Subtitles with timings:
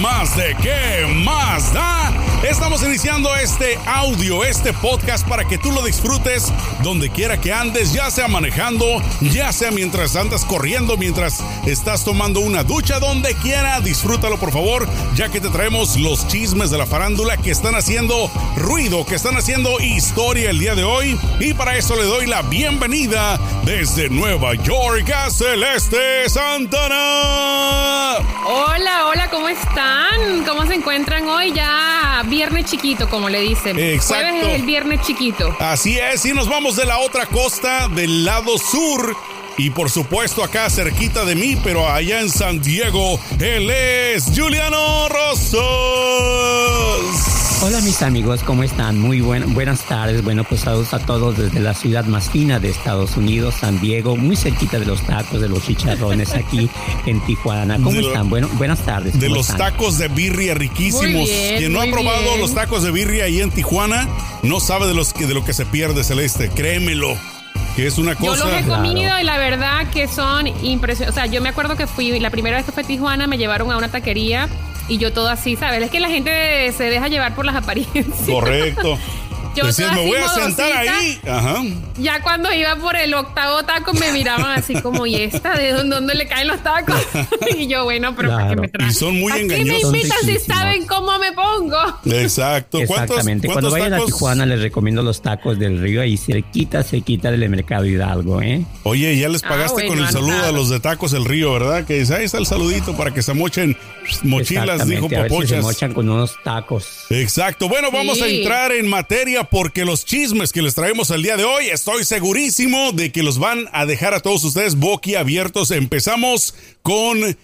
[0.00, 1.91] más de qué más da.
[2.42, 6.52] Estamos iniciando este audio, este podcast para que tú lo disfrutes
[6.82, 8.84] donde quiera que andes, ya sea manejando,
[9.20, 14.88] ya sea mientras andas corriendo, mientras estás tomando una ducha, donde quiera, disfrútalo por favor,
[15.14, 19.36] ya que te traemos los chismes de la farándula que están haciendo ruido, que están
[19.36, 21.16] haciendo historia el día de hoy.
[21.38, 28.16] Y para eso le doy la bienvenida desde Nueva York a Celeste Santana.
[28.44, 30.44] Hola, hola, ¿cómo están?
[30.44, 31.52] ¿Cómo se encuentran hoy?
[31.52, 33.78] Ya viernes chiquito, como le dicen.
[33.78, 34.24] Exacto.
[34.24, 35.54] Jueves es el viernes chiquito.
[35.60, 39.14] Así es, y nos vamos de la otra costa, del lado sur.
[39.58, 45.10] Y por supuesto acá cerquita de mí, pero allá en San Diego, él es Juliano
[45.10, 45.62] Rossos.
[47.64, 48.98] Hola mis amigos, ¿cómo están?
[48.98, 50.24] Muy buen, buenas tardes.
[50.24, 54.16] Bueno, pues saludos a todos desde la ciudad más fina de Estados Unidos, San Diego,
[54.16, 56.68] muy cerquita de los tacos, de los chicharrones aquí
[57.06, 57.76] en Tijuana.
[57.76, 58.28] ¿Cómo De están?
[58.28, 59.14] Bueno, buenas tardes.
[59.18, 59.70] De ¿cómo los están?
[59.72, 61.04] tacos de birria riquísimos.
[61.12, 62.40] Muy bien, Quien no ha probado bien.
[62.40, 64.08] los tacos de birria ahí en Tijuana,
[64.42, 66.48] no sabe de, los que, de lo que se pierde, Celeste.
[66.50, 67.16] Créemelo.
[67.76, 68.44] Que es una Yo cosa.
[68.44, 68.82] los he Claro.
[68.82, 71.08] comido y la verdad que son impresionantes.
[71.10, 73.38] O sea, yo me acuerdo que fui, la primera vez que fui a Tijuana, me
[73.38, 74.48] llevaron a una taquería
[74.88, 75.82] y yo todo así, ¿sabes?
[75.82, 78.28] Es que la gente se deja llevar por las apariencias.
[78.28, 78.98] Correcto.
[79.54, 81.20] Yo Decías, toda me voy a sentar ahí.
[81.28, 81.62] Ajá.
[81.98, 85.54] Ya cuando iba por el octavo taco me miraban así como, ¿y esta?
[85.56, 86.96] ¿De dónde, dónde le caen los tacos?
[87.56, 88.62] y yo, bueno, pero ¿para qué Claro.
[88.62, 88.90] me traen?
[88.90, 89.94] Y son muy ¿Para qué me engañosos.
[89.94, 91.76] invitan si saben cómo me pongo?
[92.06, 92.78] Exacto.
[92.86, 93.46] ¿Cuántos, Exactamente.
[93.46, 94.04] Cuando cuántos vayan a?
[94.06, 98.64] Tijuana les recomiendo los tacos del río ahí cerquita, cerquita del mercado Hidalgo, ¿eh?
[98.84, 101.84] Oye, ya les Ah, pagaste con el saludo a los de Tacos El Río, ¿verdad?
[101.84, 103.76] Que dice, ahí está el saludito para que se mochen
[104.22, 106.86] mochilas, dijo a ver si se mochan con unos tacos.
[107.10, 107.68] Exacto.
[107.68, 111.44] Bueno, vamos a entrar en materia porque los chismes que les traemos el día de
[111.44, 115.70] hoy, estoy segurísimo de que los van a dejar a todos ustedes boquiabiertos.
[115.70, 117.36] Empezamos con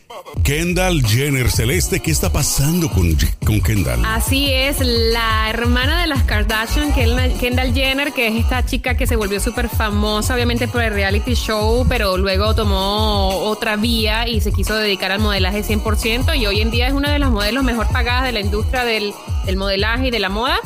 [0.43, 1.51] Kendall Jenner.
[1.51, 4.05] Celeste, ¿qué está pasando con, con Kendall?
[4.05, 9.17] Así es, la hermana de las Kardashian, Kendall Jenner, que es esta chica que se
[9.17, 14.53] volvió súper famosa, obviamente por el reality show, pero luego tomó otra vía y se
[14.53, 17.89] quiso dedicar al modelaje 100% y hoy en día es una de las modelos mejor
[17.93, 19.15] pagadas de la industria del
[19.57, 20.61] modelaje y de la moda.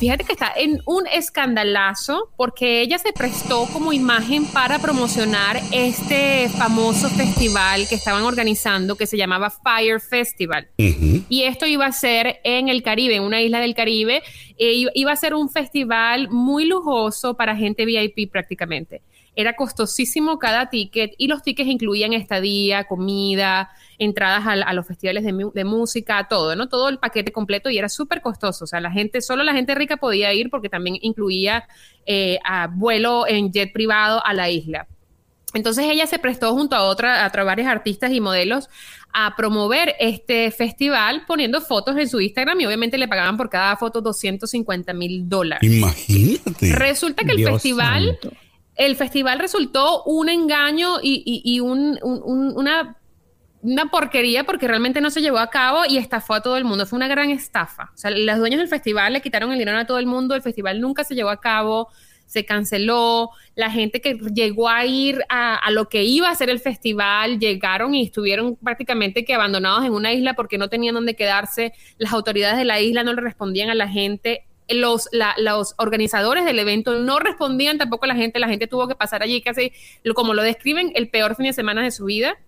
[0.00, 6.48] Fíjate que está en un escandalazo porque ella se prestó como imagen para promocionar este
[6.48, 10.68] famoso festival que estaban organizando que se llamaba Fire Festival.
[11.28, 14.22] Y esto iba a ser en el Caribe, en una isla del Caribe.
[14.56, 19.02] Iba- iba a ser un festival muy lujoso para gente VIP prácticamente.
[19.36, 25.24] Era costosísimo cada ticket y los tickets incluían estadía, comida, entradas a, a los festivales
[25.24, 26.68] de, música, todo, ¿no?
[26.68, 28.64] Todo el paquete completo y era súper costoso.
[28.64, 31.64] O sea, la gente, solo la gente rica podía ir porque también incluía
[32.06, 34.86] eh, a vuelo en jet privado a la isla.
[35.52, 38.68] Entonces ella se prestó junto a otra, a otras varios artistas y modelos
[39.12, 43.76] a promover este festival poniendo fotos en su Instagram y obviamente le pagaban por cada
[43.76, 45.68] foto 250 mil dólares.
[45.68, 46.72] Imagínate.
[46.72, 48.36] Resulta que el Dios festival, santo.
[48.76, 52.96] El festival resultó un engaño y, y- y un- un- un- una,
[53.62, 56.86] una porquería porque realmente no se llevó a cabo y estafó a todo el mundo.
[56.86, 57.90] Fue una gran estafa.
[57.94, 60.42] O sea, los dueños del festival le quitaron el dinero a todo el mundo, el
[60.42, 61.88] festival nunca se llevó a cabo,
[62.24, 66.48] se canceló, la gente que llegó a ir a, a lo que iba a ser
[66.48, 71.16] el festival llegaron y estuvieron prácticamente que abandonados en una isla porque no tenían dónde
[71.16, 74.44] quedarse, las autoridades de la isla no le respondían a la gente,
[74.74, 78.88] los, la- los organizadores del evento no respondían tampoco a la gente, la gente tuvo
[78.88, 79.72] que pasar allí casi,
[80.14, 82.38] como lo describen, el peor fin de semana de su vida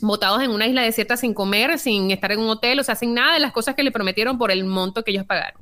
[0.00, 3.14] botados en una isla desierta sin comer, sin estar en un hotel, o sea, sin
[3.14, 5.60] nada de las cosas que le prometieron por el monto que ellos pagaron.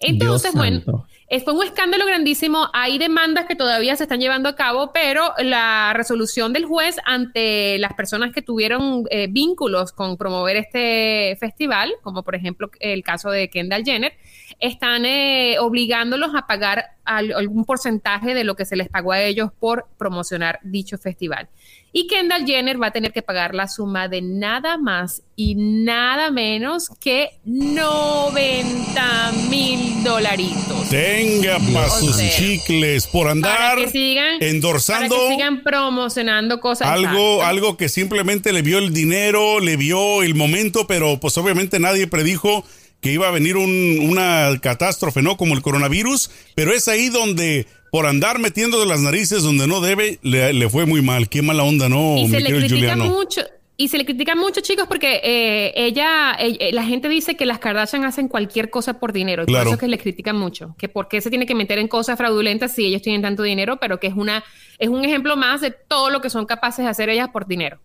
[0.00, 1.06] Entonces, Dios bueno, santo.
[1.44, 2.68] Fue un escándalo grandísimo.
[2.72, 7.78] Hay demandas que todavía se están llevando a cabo, pero la resolución del juez ante
[7.78, 13.30] las personas que tuvieron eh, vínculos con promover este festival, como por ejemplo el caso
[13.30, 14.12] de Kendall Jenner,
[14.60, 19.50] están eh, obligándolos a pagar algún porcentaje de lo que se les pagó a ellos
[19.58, 21.48] por promocionar dicho festival.
[21.96, 26.32] Y Kendall Jenner va a tener que pagar la suma de nada más y nada
[26.32, 30.88] menos que 90 mil dolaritos.
[30.90, 36.58] Tenga para sus sea, chicles por andar para que sigan, endorsando para que sigan promocionando
[36.58, 36.88] cosas.
[36.88, 41.78] algo, algo que simplemente le vio el dinero, le vio el momento, pero pues obviamente
[41.78, 42.64] nadie predijo
[43.04, 45.36] que iba a venir un- una catástrofe, ¿no?
[45.36, 49.82] Como el coronavirus, pero es ahí donde por andar metiendo de las narices donde no
[49.82, 51.28] debe, le, le fue muy mal.
[51.28, 52.16] Qué mala onda, ¿no?
[52.16, 53.04] y se le critica Juliano?
[53.04, 53.42] mucho.
[53.76, 57.58] Y se le critica mucho, chicos, porque eh, ella, eh, la gente dice que las
[57.58, 59.42] Kardashian hacen cualquier cosa por dinero.
[59.42, 59.64] Y Claro.
[59.64, 60.74] Por eso es que le critican mucho.
[60.78, 63.78] Que por qué se tiene que meter en cosas fraudulentas si ellos tienen tanto dinero,
[63.78, 64.42] pero que es una,
[64.78, 67.80] es un ejemplo más de todo lo que son capaces de hacer ellas por dinero.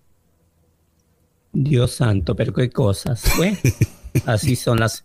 [1.52, 3.24] Dios santo, pero qué cosas.
[3.36, 3.58] Bueno,
[4.26, 5.04] Así son las,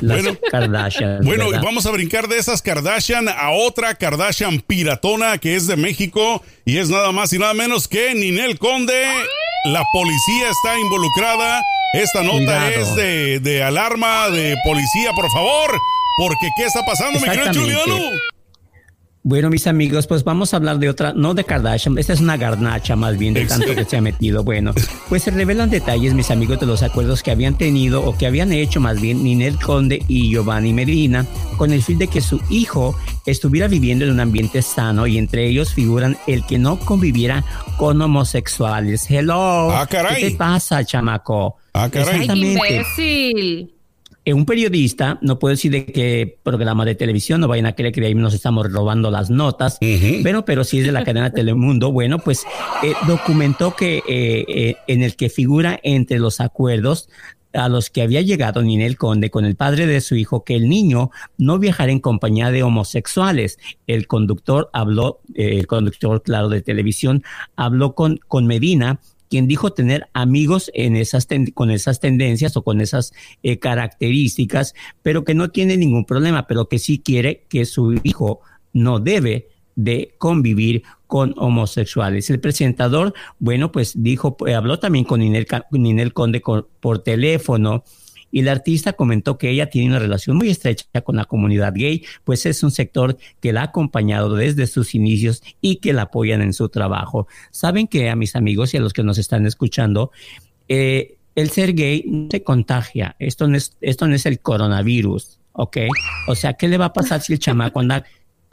[0.00, 1.20] las Kardashian.
[1.22, 6.42] Bueno, vamos a brincar de esas Kardashian a otra Kardashian piratona que es de México
[6.64, 9.04] y es nada más y nada menos que Ninel Conde.
[9.64, 11.62] La policía está involucrada.
[11.94, 15.78] Esta nota es de, de, alarma de policía, por favor.
[16.18, 17.98] Porque ¿qué está pasando, mi querido Juliano?
[19.28, 22.38] Bueno, mis amigos, pues vamos a hablar de otra, no de Kardashian, esta es una
[22.38, 24.42] garnacha más bien de tanto que se ha metido.
[24.42, 24.72] Bueno,
[25.10, 28.54] pues se revelan detalles, mis amigos, de los acuerdos que habían tenido o que habían
[28.54, 31.26] hecho más bien Ninel Conde y Giovanni Medina
[31.58, 32.96] con el fin de que su hijo
[33.26, 37.44] estuviera viviendo en un ambiente sano y entre ellos figuran el que no conviviera
[37.76, 39.10] con homosexuales.
[39.10, 39.70] Hello.
[39.72, 40.22] Ah, caray.
[40.22, 41.58] ¿Qué te pasa, chamaco?
[41.74, 42.22] Ah, caray.
[42.22, 43.77] Exactamente
[44.34, 48.00] un periodista, no puedo decir de qué programa de televisión, no vayan a creer que
[48.00, 49.78] de ahí nos estamos robando las notas,
[50.22, 52.44] pero, pero sí es de la cadena Telemundo, bueno, pues
[52.82, 57.08] eh, documentó que eh, eh, en el que figura entre los acuerdos
[57.54, 60.68] a los que había llegado Ninel Conde con el padre de su hijo que el
[60.68, 63.58] niño no viajara en compañía de homosexuales.
[63.86, 67.24] El conductor habló, el conductor, claro, de televisión,
[67.56, 72.80] habló con, con Medina quien dijo tener amigos en esas con esas tendencias o con
[72.80, 78.00] esas eh, características, pero que no tiene ningún problema, pero que sí quiere que su
[78.02, 78.40] hijo
[78.72, 82.28] no debe de convivir con homosexuales.
[82.30, 86.42] El presentador, bueno, pues dijo, eh, habló también con Ninel, Ninel Conde
[86.80, 87.84] por teléfono
[88.30, 92.04] y la artista comentó que ella tiene una relación muy estrecha con la comunidad gay,
[92.24, 96.42] pues es un sector que la ha acompañado desde sus inicios y que la apoyan
[96.42, 97.26] en su trabajo.
[97.50, 100.10] Saben que a mis amigos y a los que nos están escuchando,
[100.68, 103.16] eh, el ser gay no se contagia.
[103.18, 105.78] Esto no es, esto no es el coronavirus, ¿ok?
[106.26, 108.04] O sea, ¿qué le va a pasar si el chamaco anda,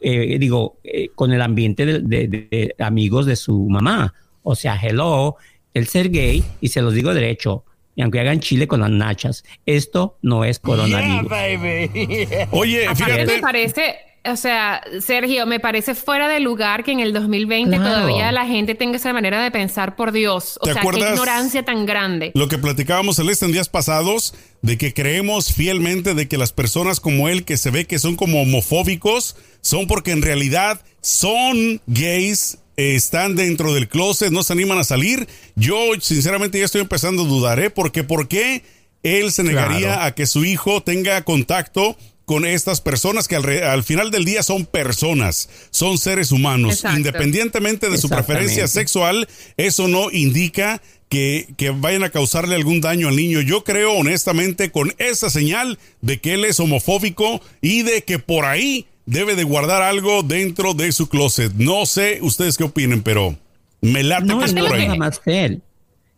[0.01, 4.13] eh, digo, eh, con el ambiente de, de amigos de su mamá?
[4.43, 5.35] O sea, hello,
[5.73, 9.43] el ser gay, y se los digo derecho, y aunque hagan chile con las nachas,
[9.65, 11.31] esto no es coronavirus.
[12.51, 13.25] Oye, fíjate.
[13.25, 13.95] me parece,
[14.25, 18.75] o sea, Sergio, me parece fuera de lugar que en el 2020 todavía la gente
[18.75, 20.59] tenga esa manera de pensar, por Dios.
[20.61, 22.31] O sea, qué ignorancia tan grande.
[22.33, 26.99] Lo que platicábamos, Celeste, en días pasados, de que creemos fielmente de que las personas
[26.99, 32.59] como él, que se ve que son como homofóbicos, son porque en realidad son gays
[32.77, 35.27] están dentro del closet, no se animan a salir.
[35.55, 37.69] Yo sinceramente ya estoy empezando a dudar, ¿eh?
[37.69, 38.63] Porque ¿por qué
[39.03, 41.95] él se negaría a que su hijo tenga contacto
[42.25, 46.83] con estas personas que al, final del día son personas, son seres humanos.
[46.95, 49.27] Independientemente de su preferencia sexual,
[49.57, 53.41] eso no indica que, que, vayan a causarle algún daño al niño.
[53.41, 58.45] Yo creo honestamente con esa señal de que él es homofóbico y de que por
[58.45, 61.53] ahí debe de guardar algo dentro de su closet.
[61.53, 63.35] No sé ustedes qué opinen, pero
[63.81, 64.83] me late no, que es no por ahí.
[64.87, 65.61] Nada más él.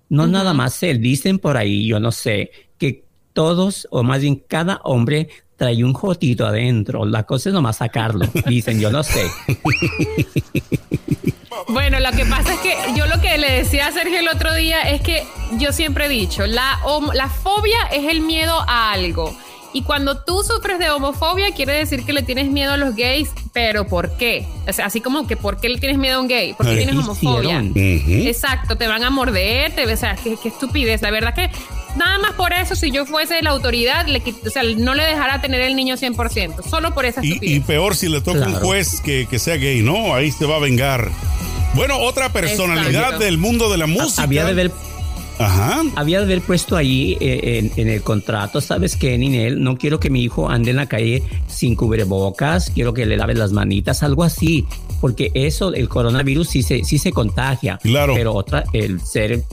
[0.10, 1.02] No nada más él.
[1.02, 3.04] Dicen por ahí, yo no sé, que
[3.34, 7.06] todos, o más bien cada hombre trae un jotito adentro.
[7.06, 8.26] La cosa es nomás sacarlo.
[8.46, 9.26] Dicen, yo no sé.
[11.70, 14.54] Bueno, lo que pasa es que yo lo que le decía a Sergio el otro
[14.54, 15.24] día es que
[15.58, 16.80] yo siempre he dicho, la,
[17.14, 19.36] la fobia es el miedo a algo.
[19.78, 23.30] Y cuando tú sufres de homofobia, quiere decir que le tienes miedo a los gays,
[23.54, 24.48] pero ¿por qué?
[24.68, 26.56] O sea, así como que ¿por qué le tienes miedo a un gay?
[26.56, 27.64] ¿Por qué tienes homofobia?
[27.76, 31.04] Exacto, te van a morder, te, o sea, qué, estupidez.
[31.04, 31.52] La verdad que
[31.96, 35.42] nada más por eso, si yo fuese la autoridad, le, o sea, no le dejara
[35.42, 37.58] tener el niño 100%, solo por esa estupidez.
[37.58, 40.16] Y, peor si le toca un juez que, sea gay, ¿no?
[40.16, 41.12] Ahí se va a vengar.
[41.76, 44.24] Bueno, otra personalidad del mundo de la música.
[44.24, 44.72] Había de ver
[45.40, 45.84] Ajá.
[45.96, 49.62] Había de haber puesto ahí eh, en, el contrato, ¿sabes qué, Ninel?
[49.62, 53.34] No quiero que mi hijo ande en la calle sin cubrebocas, quiero que le lave
[53.34, 54.66] las manitas, algo así,
[55.02, 57.78] porque eso, el coronavirus sí se, sí se contagia.
[57.78, 58.14] Claro.
[58.16, 59.44] Pero otra, el ser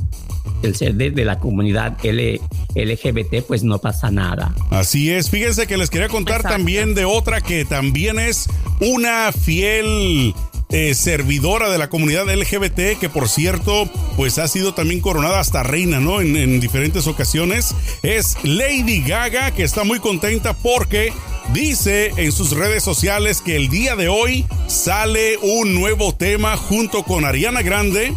[0.63, 4.55] el ser de, la comunidad LGBT, pues no pasa nada.
[4.71, 5.31] Así es.
[5.31, 8.47] Fíjense que les quería contar también de otra que también es
[8.81, 10.35] una fiel
[10.77, 15.63] eh, servidora de la comunidad LGBT, que por cierto, pues ha sido también coronada hasta
[15.63, 16.21] reina, ¿no?
[16.21, 17.77] En, en diferentes ocasiones.
[18.03, 21.13] Es Lady Gaga, que está muy contenta porque
[21.53, 27.05] dice en sus redes sociales que el día de hoy sale un nuevo tema junto
[27.05, 28.13] con Ariana Grande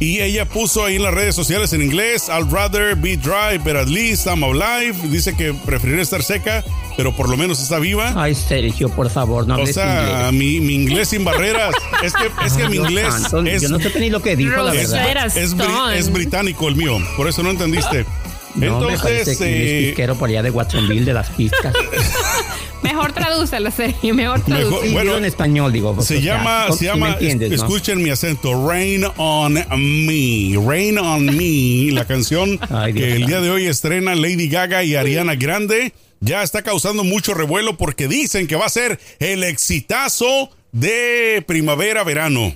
[0.00, 3.74] y ella puso ahí en las redes sociales en inglés, I'd rather be dry, but
[3.74, 4.94] at least I'm alive.
[5.08, 6.64] Dice que preferiría estar seca,
[6.96, 8.12] pero por lo menos está viva.
[8.16, 11.74] Ay, Sergio, por favor, no O sea, Mi, mi, inglés sin barreras.
[12.02, 13.12] Es que, es que mi inglés
[13.44, 13.62] es...
[13.62, 15.26] Yo no sé ni lo que dijo, la verdad.
[15.36, 15.54] Es,
[15.96, 18.06] es, británico el mío, por eso no entendiste.
[18.54, 21.74] No, Entonces, me eh, por allá de Watsonville de las pistas.
[22.82, 24.92] mejor tradúcelo, Sergio, mejor tradúcelo.
[24.92, 26.00] bueno, en español, digo.
[26.02, 32.58] Se llama, se llama, escuchen mi acento, Rain on Me, Rain on Me, la canción
[32.94, 37.34] que el día de hoy estrena Lady Gaga y Ariana Grande, ya está causando mucho
[37.34, 42.54] revuelo porque dicen que va a ser el exitazo de primavera-verano.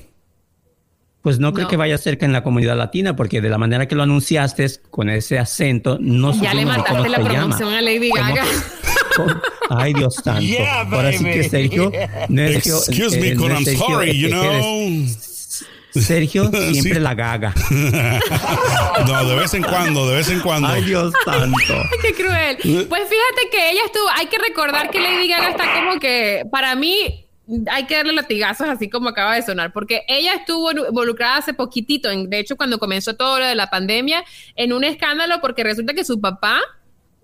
[1.22, 3.56] Pues no creo que vaya a ser que en la comunidad latina, porque de la
[3.56, 8.10] manera que lo anunciaste, con ese acento, no Ya le mataste la promoción a Lady
[8.10, 8.44] Gaga.
[9.70, 10.62] Ay, Dios santo.
[10.90, 11.90] Ahora sí que Sergio.
[12.28, 15.06] Sergio Excuse me, con I'm sorry, you know.
[16.00, 17.54] Sergio siempre la gaga.
[19.06, 20.68] no, de vez en cuando, de vez en cuando.
[20.68, 21.74] Ay, Dios santo.
[22.00, 22.56] Qué cruel.
[22.88, 26.74] Pues fíjate que ella estuvo, hay que recordar que Lady Gaga está como que, para
[26.74, 27.26] mí,
[27.70, 32.10] hay que darle latigazos así como acaba de sonar, porque ella estuvo involucrada hace poquitito,
[32.10, 35.92] en, de hecho cuando comenzó todo lo de la pandemia, en un escándalo porque resulta
[35.92, 36.60] que su papá,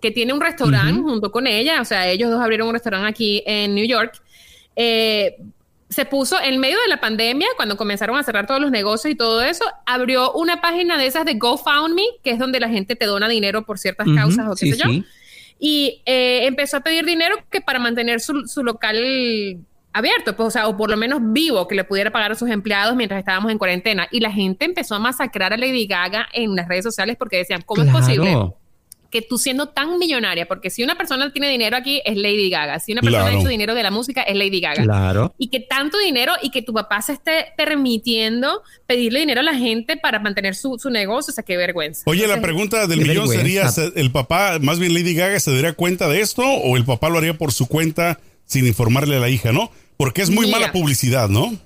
[0.01, 3.43] que tiene un restaurante junto con ella, o sea, ellos dos abrieron un restaurante aquí
[3.45, 4.21] en New York,
[4.75, 5.37] eh,
[5.89, 9.15] se puso en medio de la pandemia, cuando comenzaron a cerrar todos los negocios y
[9.15, 13.05] todo eso, abrió una página de esas de GoFundMe, que es donde la gente te
[13.05, 14.89] dona dinero por ciertas causas o qué sé yo.
[15.57, 18.95] Y eh, empezó a pedir dinero que para mantener su, su local
[19.91, 22.49] abierto, pues, o sea, o por lo menos vivo, que le pudiera pagar a sus
[22.49, 24.07] empleados mientras estábamos en cuarentena.
[24.11, 27.61] Y la gente empezó a masacrar a Lady Gaga en las redes sociales porque decían,
[27.65, 28.37] ¿cómo es posible?
[29.09, 32.79] Que tú siendo tan millonaria, porque si una persona tiene dinero aquí es Lady Gaga,
[32.79, 34.83] si una persona ha hecho dinero de la música es Lady Gaga.
[34.83, 35.33] Claro.
[35.37, 39.55] Y que tanto dinero y que tu papá se esté permitiendo pedirle dinero a la
[39.55, 42.03] gente para mantener su, negocio, o sea, qué vergüenza.
[42.05, 46.07] Oye, la pregunta del millón sería, ¿el papá, más bien Lady Gaga, se daría cuenta
[46.07, 49.51] de esto o el papá lo haría por su cuenta sin informarle a la hija,
[49.51, 49.71] ¿no?
[49.97, 51.57] Porque es muy mala publicidad, ¿no?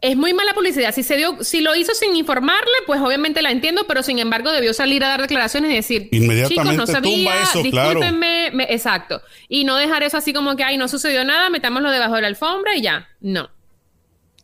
[0.00, 0.94] Es muy mala publicidad.
[0.94, 4.52] Si se dio, si lo hizo sin informarle, pues obviamente la entiendo, pero sin embargo
[4.52, 9.22] debió salir a dar declaraciones y decir, inmediatamente chicos, no sabía, eso, discúlpenme, exacto.
[9.48, 12.28] Y no dejar eso así como que, ay, no sucedió nada, metámoslo debajo de la
[12.28, 13.08] alfombra y ya.
[13.20, 13.50] No.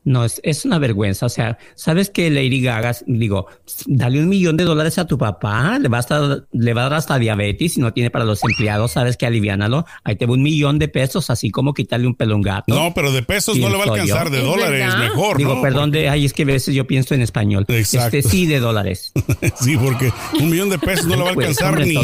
[0.05, 1.27] No, es, es, una vergüenza.
[1.27, 3.47] O sea, ¿sabes que Lady Gaga, digo,
[3.87, 6.95] dale un millón de dólares a tu papá, le va a, le va a dar
[6.95, 9.85] hasta diabetes si no tiene para los empleados, ¿sabes que Aliviánalo.
[10.03, 12.75] Ahí te va un millón de pesos, así como quitarle un un gato.
[12.75, 15.37] No, pero de pesos no le va a alcanzar, de dólares mejor.
[15.37, 17.67] Digo, perdón, de, ay, es que a veces yo pienso en español.
[17.69, 18.17] Exacto.
[18.17, 19.13] Este sí, de dólares.
[19.61, 21.97] sí, porque un millón de pesos no le va a pues, alcanzar ni,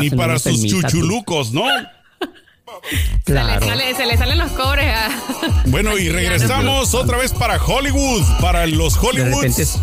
[0.00, 1.64] ni para sus chuchulucos, ¿no?
[3.24, 3.66] Claro.
[3.96, 4.92] Se, le salen los cobres
[5.66, 8.22] Bueno, y regresamos otra vez para Hollywood.
[8.40, 9.78] Para los Hollywoods.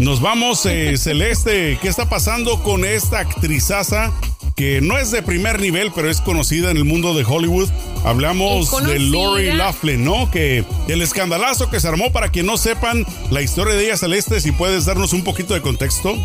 [0.00, 1.78] Nos vamos, eh, Celeste.
[1.80, 4.12] ¿Qué está pasando con esta actrizaza
[4.54, 7.68] que no es de primer nivel, pero es conocida en el mundo de Hollywood?
[8.04, 10.30] Hablamos de Lori Laughlin, ¿no?
[10.30, 14.40] Que el escandalazo que se armó, para que no sepan la historia de ella, Celeste,
[14.40, 16.16] si puedes darnos un poquito de contexto.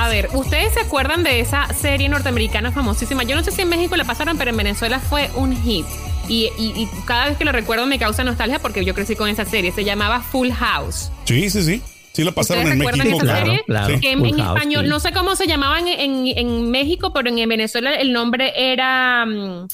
[0.00, 3.22] A ver, ¿ustedes se acuerdan de esa serie norteamericana famosísima?
[3.24, 5.84] Yo no sé si en México la pasaron, pero en Venezuela fue un hit.
[6.26, 9.72] Y, cada vez que lo recuerdo me causa nostalgia porque yo crecí con esa serie.
[9.72, 11.12] Se llamaba Full House.
[11.26, 11.82] Sí, sí, sí.
[12.14, 13.18] Sí, la pasaron en México.
[13.18, 18.14] claro, Claro, en, español, no sé cómo se llamaban en, México, pero en Venezuela el
[18.14, 19.26] nombre era.
[19.26, 19.68] Mm, eh,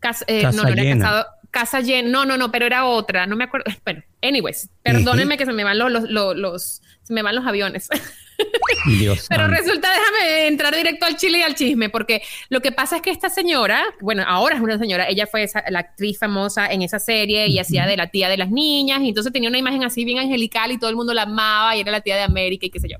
[0.00, 0.24] casa,
[0.56, 1.26] no, no era casado.
[1.52, 2.08] Casa llena.
[2.08, 3.28] No, no, no, pero era otra.
[3.28, 3.70] No me acuerdo.
[3.84, 7.88] Bueno, anyways, perdónenme que se me van los, los, los, se me van los aviones.
[9.28, 13.02] Pero resulta, déjame entrar directo al chile y al chisme, porque lo que pasa es
[13.02, 16.98] que esta señora, bueno, ahora es una señora, ella fue la actriz famosa en esa
[16.98, 20.04] serie y hacía de la tía de las niñas, y entonces tenía una imagen así
[20.04, 22.70] bien angelical y todo el mundo la amaba y era la tía de América y
[22.70, 22.98] qué sé yo.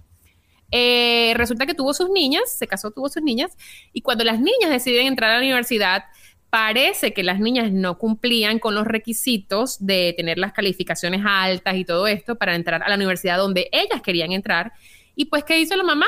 [0.70, 3.56] Eh, resulta que tuvo sus niñas, se casó, tuvo sus niñas,
[3.92, 6.04] y cuando las niñas deciden entrar a la universidad,
[6.50, 11.84] parece que las niñas no cumplían con los requisitos de tener las calificaciones altas y
[11.84, 14.72] todo esto para entrar a la universidad donde ellas querían entrar.
[15.18, 16.06] Y pues, ¿qué hizo la mamá?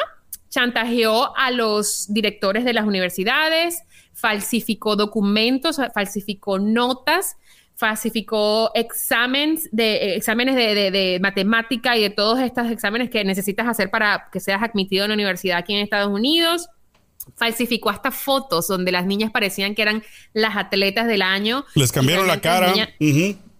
[0.50, 3.82] Chantajeó a los directores de las universidades,
[4.14, 7.36] falsificó documentos, falsificó notas,
[7.74, 14.28] falsificó exámenes de, exámenes de, matemática y de todos estos exámenes que necesitas hacer para
[14.30, 16.68] que seas admitido en la universidad aquí en Estados Unidos.
[17.34, 21.64] Falsificó hasta fotos donde las niñas parecían que eran las atletas del año.
[21.74, 22.72] Les cambiaron la cara.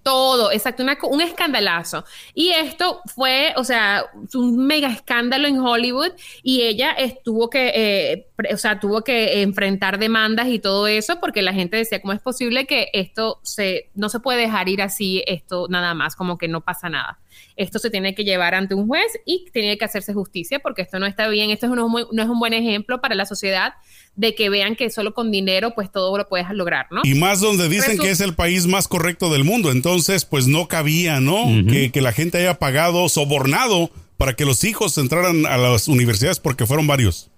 [0.03, 2.05] Todo, exacto, un escandalazo.
[2.35, 8.29] Y esto fue, o sea, un mega escándalo en Hollywood y ella estuvo que, eh,
[8.53, 12.21] o sea, tuvo que enfrentar demandas y todo eso porque la gente decía, ¿cómo es
[12.21, 16.49] posible que esto se, no se puede dejar ir así, esto nada más, como que
[16.49, 17.19] no pasa nada?
[17.57, 20.99] Esto se tiene que llevar ante un juez y tiene que hacerse justicia porque esto
[20.99, 23.75] no está bien, esto no es un buen ejemplo para la sociedad
[24.17, 27.03] de que vean que solo con dinero pues todo lo puedes lograr, ¿no?
[27.05, 30.69] Y más donde dicen que es el país más correcto del mundo, entonces pues no
[30.69, 31.47] cabía, ¿no?
[31.69, 36.41] que, que la gente haya pagado, sobornado para que los hijos entraran a las universidades
[36.41, 37.31] porque fueron varios.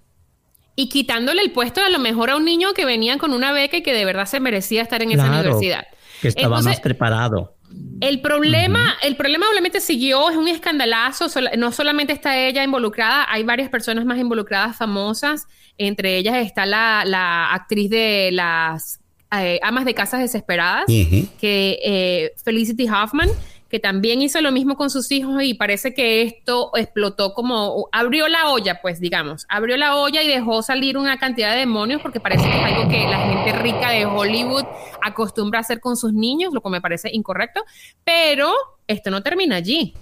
[0.74, 3.76] y quitándole el puesto a lo mejor a un niño que venía con una beca
[3.76, 5.84] y que de verdad se merecía estar en esa universidad.
[6.20, 7.56] Que estaba más preparado.
[8.00, 11.26] El problema, el problema obviamente siguió, es un escandalazo,
[11.56, 15.46] no solamente está ella involucrada, hay varias personas más involucradas famosas,
[15.78, 19.00] entre ellas está la, actriz de las
[19.36, 23.30] eh, Amas de Casas Desesperadas, que eh, Felicity Hoffman,
[23.72, 28.28] que también hizo lo mismo con sus hijos y parece que esto explotó como, abrió
[28.28, 32.20] la olla, pues digamos, abrió la olla y dejó salir una cantidad de demonios porque
[32.20, 34.64] parece que es algo que la gente rica de Hollywood
[35.00, 37.64] acostumbra a hacer con sus niños, lo que me parece incorrecto,
[38.04, 38.52] pero
[38.86, 39.94] esto no termina allí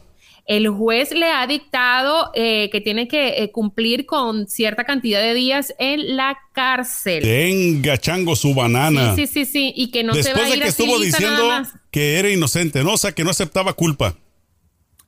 [0.51, 5.33] el juez le ha dictado eh, que tiene que eh, cumplir con cierta cantidad de
[5.33, 7.23] días en la cárcel.
[7.23, 9.15] Tenga, chango, su banana.
[9.15, 12.19] Sí, sí, sí, y que no se va a ir de que estuvo diciendo que
[12.19, 12.95] era inocente, ¿no?
[12.95, 14.17] O sea, que no aceptaba culpa.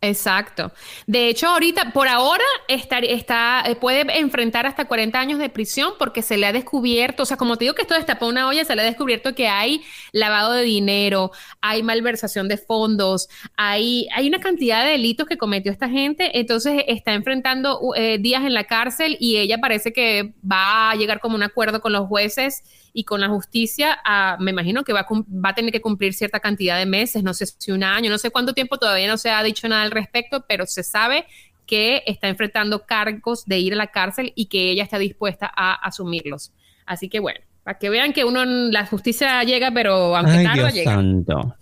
[0.05, 0.73] Exacto.
[1.07, 5.93] De hecho, ahorita, por ahora, está, está, eh, puede enfrentar hasta 40 años de prisión
[5.97, 8.65] porque se le ha descubierto, o sea, como te digo que esto destapó una olla,
[8.65, 9.81] se le ha descubierto que hay
[10.11, 11.31] lavado de dinero,
[11.61, 16.83] hay malversación de fondos, hay, hay una cantidad de delitos que cometió esta gente, entonces
[16.89, 21.37] está enfrentando eh, días en la cárcel y ella parece que va a llegar como
[21.37, 25.07] un acuerdo con los jueces y con la justicia, ah, me imagino que va a,
[25.09, 28.19] va a tener que cumplir cierta cantidad de meses, no sé si un año, no
[28.19, 31.27] sé cuánto tiempo, todavía no se ha dicho nada al respecto, pero se sabe
[31.67, 35.75] que está enfrentando cargos de ir a la cárcel y que ella está dispuesta a
[35.75, 36.53] asumirlos.
[36.85, 40.63] Así que bueno, para que vean que uno, la justicia llega, pero aunque Ay, tarda,
[40.65, 40.95] Dios llega.
[40.95, 41.57] Santo.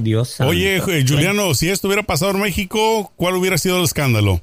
[0.00, 0.50] Dios santo.
[0.50, 4.42] Oye, Juliano, si esto hubiera pasado en México, ¿cuál hubiera sido el escándalo?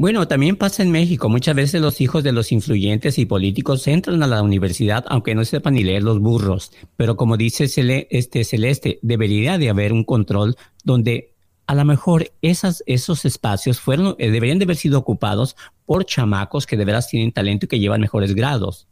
[0.00, 1.28] Bueno, también pasa en México.
[1.28, 5.44] Muchas veces los hijos de los influyentes y políticos entran a la universidad aunque no
[5.44, 6.72] sepan ni leer los burros.
[6.96, 7.66] Pero como dice
[8.08, 11.34] este Celeste, debería de haber un control donde
[11.66, 15.54] a lo mejor esas, esos espacios fueron, eh, deberían de haber sido ocupados
[15.84, 18.88] por chamacos que de veras tienen talento y que llevan mejores grados.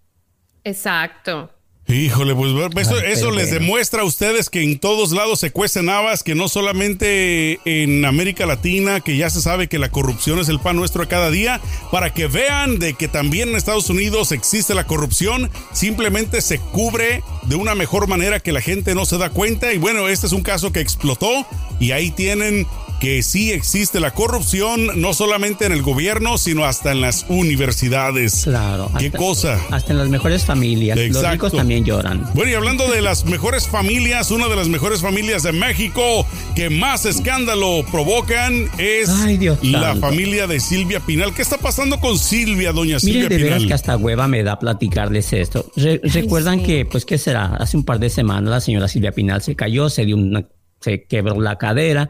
[0.63, 1.49] Exacto.
[1.91, 6.35] Híjole, pues eso, les demuestra a ustedes que en todos lados se cuecen habas, que
[6.35, 10.77] no solamente en América Latina, que ya se sabe que la corrupción es el pan
[10.77, 14.87] nuestro a cada día, para que vean de que también en Estados Unidos existe la
[14.87, 19.73] corrupción, simplemente se cubre de una mejor manera que la gente no se da cuenta.
[19.73, 21.47] Y bueno, este es un caso que explotó
[21.81, 22.67] y ahí tienen
[23.01, 28.45] que sí existe la corrupción, no solamente en el gobierno, sino hasta en las universidades.
[28.45, 28.91] Claro.
[28.99, 29.61] ¿Qué cosa?
[29.71, 30.99] Hasta en las mejores familias.
[30.99, 32.29] Los ricos también lloran.
[32.35, 36.71] Bueno, y hablando de las mejores familias, una de las mejores familias de México que
[36.71, 39.11] más escándalo provocan es
[39.63, 41.35] la familia de Silvia Pinal.
[41.35, 43.39] ¿Qué está pasando con Silvia, doña Silvia Pinal?
[43.39, 45.71] de veras que hasta hueva me da platicarles esto.
[45.77, 47.57] Recuerdan que, pues, ¿qué será?
[47.57, 50.47] Hace un par de semanas la señora Silvia Pinal se cayó, se dio una
[50.81, 52.09] se quebró la cadera,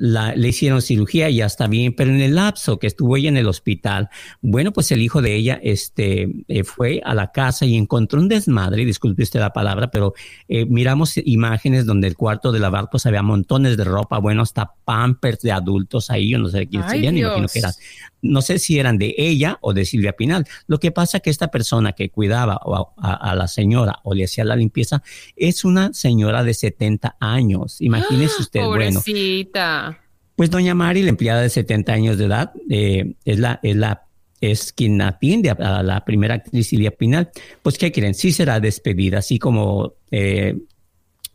[0.00, 3.36] le hicieron cirugía y ya está bien, pero en el lapso que estuvo ella en
[3.36, 4.08] el hospital,
[4.40, 8.28] bueno, pues el hijo de ella este, eh, fue a la casa y encontró un
[8.28, 10.14] desmadre, disculpe usted la palabra, pero
[10.48, 14.72] eh, miramos imágenes donde el cuarto de lavar pues había montones de ropa, bueno, hasta
[14.84, 17.72] pampers de adultos ahí, yo no sé quién serían, imagino que eran,
[18.22, 20.46] no sé si eran de ella o de Silvia Pinal.
[20.66, 22.58] Lo que pasa es que esta persona que cuidaba
[22.96, 25.02] a, la señora o le hacía la limpieza
[25.36, 29.82] es una señora de 70 años, imagínese usted, Pobrecita.
[29.82, 29.89] bueno.
[30.40, 34.06] Pues doña Mari, la empleada de 70 años de edad, eh, es, la, es, la,
[34.40, 37.30] es quien atiende a, la primera actriz Silvia Pinal.
[37.60, 38.14] Pues, ¿qué quieren?
[38.14, 40.56] Sí será despedida, así como eh,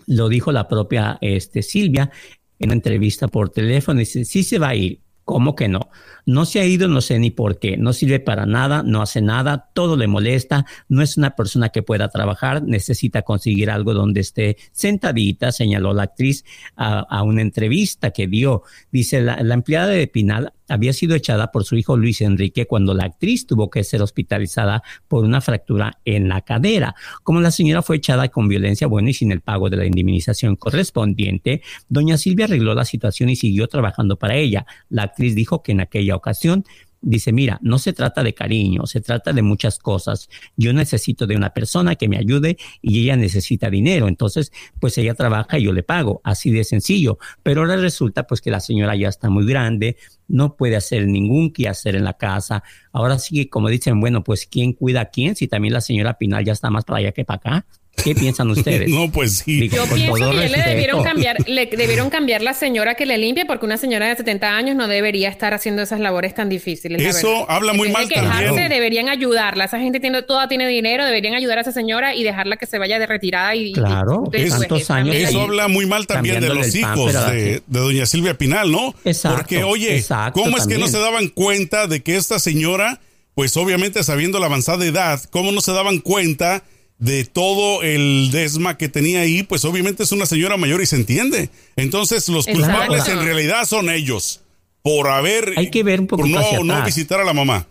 [0.07, 2.09] lo dijo la propia este, Silvia
[2.57, 3.99] en una entrevista por teléfono.
[3.99, 5.01] Dice, sí se va a ir.
[5.25, 5.89] ¿Cómo que no?
[6.27, 9.23] No se ha ido, no sé ni por qué, no sirve para nada, no hace
[9.23, 14.21] nada, todo le molesta, no es una persona que pueda trabajar, necesita conseguir algo donde
[14.21, 18.61] esté sentadita, señaló la actriz a, una entrevista que dio.
[18.91, 22.93] Dice, la, la empleada de Pinal había sido echada por su hijo Luis Enrique cuando
[22.93, 26.95] la actriz tuvo que ser hospitalizada por una fractura en la cadera.
[27.23, 30.55] Como la señora fue echada con violencia, bueno, y sin el pago de la indemnización
[30.55, 34.65] correspondiente, doña Silvia arregló la situación y siguió trabajando para ella.
[34.89, 36.65] La actriz dijo que en aquella ocasión
[37.05, 40.27] dice, mira, no se trata de cariño, se trata de muchas cosas.
[40.57, 44.07] Yo necesito de una persona que me ayude y ella necesita dinero.
[44.07, 47.19] Entonces, pues ella trabaja y yo le pago, así de sencillo.
[47.43, 51.53] Pero ahora resulta pues que la señora ya está muy grande, no puede hacer ningún
[51.53, 52.63] quehacer en la casa.
[52.91, 55.35] Ahora sí, como dicen, bueno, pues ¿quién cuida a quién?
[55.35, 57.65] Si también la señora Pinal ya está más para allá que para acá.
[58.03, 58.89] ¿Qué piensan ustedes?
[58.89, 59.69] no, pues sí.
[59.69, 63.65] Yo pienso que le debieron, cambiar, le debieron cambiar la señora que le limpie porque
[63.65, 67.01] una señora de 70 años no debería estar haciendo esas labores tan difíciles.
[67.01, 68.69] Eso habla muy mal también.
[68.69, 69.65] deberían ayudarla.
[69.65, 72.77] Esa gente tiene, toda tiene dinero, deberían ayudar a esa señora y dejarla que se
[72.77, 73.55] vaya de retirada.
[73.55, 75.15] Y, claro, tantos años.
[75.15, 78.93] Eso habla muy mal también de los hijos de, doña Silvia Pinal, ¿no?
[79.03, 79.37] Exacto.
[79.37, 80.03] Porque, oye,
[80.33, 82.99] ¿cómo es que no se daban cuenta de que esta señora
[83.35, 86.63] pues obviamente sabiendo la avanzada edad, cómo no se daban cuenta
[86.97, 90.95] de todo el desma que tenía ahí, pues obviamente es una señora mayor y se
[90.95, 91.49] entiende.
[91.75, 94.41] Entonces los culpables en realidad son ellos
[94.81, 97.67] por haber Hay que ver un poco por no, no visitar a la mamá.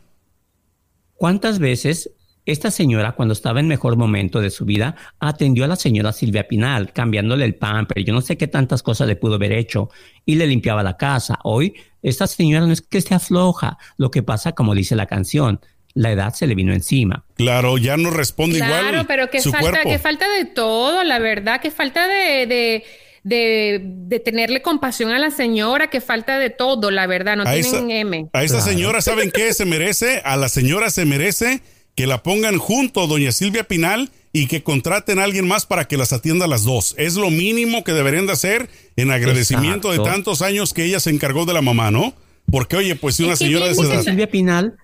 [1.14, 2.10] ¿Cuántas veces
[2.46, 6.46] esta señora, cuando estaba en mejor momento de su vida, atendió a la señora Silvia
[6.46, 9.88] Pinal, cambiándole el pamper, yo no sé qué tantas cosas le pudo haber hecho,
[10.26, 11.38] y le limpiaba la casa.
[11.44, 15.58] Hoy, esta señora no es que esté afloja, lo que pasa, como dice la canción,
[15.94, 17.24] la edad se le vino encima.
[17.36, 18.88] Claro, ya no responde igual.
[18.88, 22.84] Claro, pero que falta, que falta de todo, la verdad, que falta de,
[23.22, 28.28] de, tenerle compasión a la señora, que falta de todo, la verdad, no tienen M.
[28.32, 30.20] A esa señora, ¿saben qué se merece?
[30.24, 31.60] A la señora se merece
[31.94, 35.86] que la pongan junto a doña Silvia Pinal y que contraten a alguien más para
[35.86, 36.96] que las atienda a las dos.
[36.98, 41.10] Es lo mínimo que deberían de hacer en agradecimiento de tantos años que ella se
[41.10, 42.14] encargó de la mamá, ¿no?
[42.50, 44.02] Porque, oye, pues si una señora de esa edad...
[44.02, 44.76] Silvia Pinal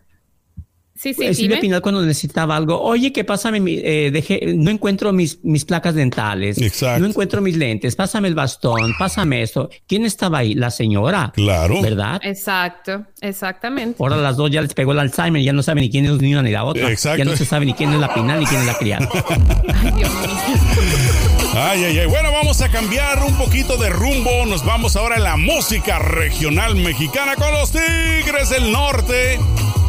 [1.01, 5.43] Sí, sí, Silvia Pinal cuando necesitaba algo, oye, que pásame, eh, dejé, no encuentro mis,
[5.43, 7.01] mis placas dentales, Exacto.
[7.01, 9.71] no encuentro mis lentes, pásame el bastón, pásame esto.
[9.87, 10.53] ¿Quién estaba ahí?
[10.53, 11.33] La señora.
[11.35, 11.81] Claro.
[11.81, 12.21] ¿Verdad?
[12.23, 13.97] Exacto, exactamente.
[13.99, 16.35] Ahora las dos ya les pegó el Alzheimer, ya no saben ni quién es ni
[16.35, 16.91] una ni la otra.
[16.91, 17.17] Exacto.
[17.17, 19.09] Ya no se sabe ni quién es la Pinal ni quién es la criada.
[19.83, 20.31] Ay, Dios mío.
[21.55, 22.07] Ay, ay, ay.
[22.07, 24.47] Bueno, vamos a cambiar un poquito de rumbo.
[24.47, 29.39] Nos vamos ahora a la música regional mexicana con los Tigres del Norte.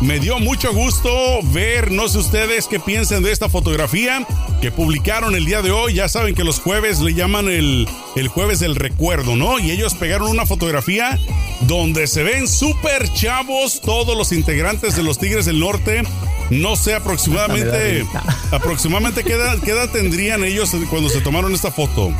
[0.02, 4.26] Me dio mucho gusto ver, no sé ustedes qué piensan de esta fotografía
[4.60, 5.94] que publicaron el día de hoy.
[5.94, 9.60] Ya saben que los jueves le llaman el, el jueves del recuerdo, ¿no?
[9.60, 11.20] Y ellos pegaron una fotografía
[11.62, 16.02] donde se ven súper chavos todos los integrantes de los Tigres del Norte.
[16.50, 18.04] No sé aproximadamente,
[18.52, 22.12] aproximadamente qué edad, qué edad tendrían ellos cuando se tomaron esta foto.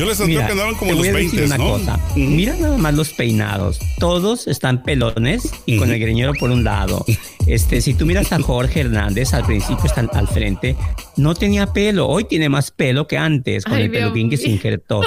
[0.00, 2.00] Yo les que andaban como los 20, una Cosa.
[2.16, 3.78] Mira nada más los peinados.
[3.98, 7.04] Todos están pelones y con el greñero por un lado.
[7.46, 10.74] Este, si tú miras a Jorge Hernández, al principio están al frente,
[11.18, 12.08] no tenía pelo.
[12.08, 15.02] Hoy tiene más pelo que antes con el peluquín que se injertó.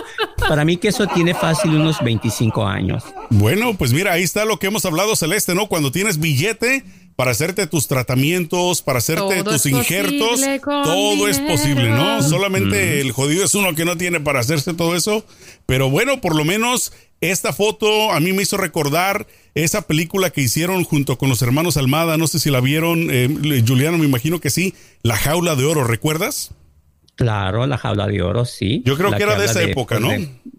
[0.48, 3.04] Para mí que eso tiene fácil unos 25 años.
[3.32, 5.68] Bueno, pues mira, ahí está lo que hemos hablado, Celeste, ¿no?
[5.68, 6.84] Cuando tienes billete
[7.16, 12.24] para hacerte tus tratamientos, para hacerte tus injertos, todo es posible, ¿no?
[12.24, 15.26] Solamente el jodido es uno que no tiene para hacerse todo eso,
[15.66, 20.42] pero bueno, por lo menos esta foto a mí me hizo recordar esa película que
[20.42, 24.42] hicieron junto con los hermanos Almada, no sé si la vieron, eh, Juliano, me imagino
[24.42, 24.74] que sí,
[25.04, 26.52] La Jaula de Oro, ¿recuerdas?
[27.16, 28.82] Claro, La Jaula de Oro, sí.
[28.86, 30.10] Yo creo que era de esa época, ¿no?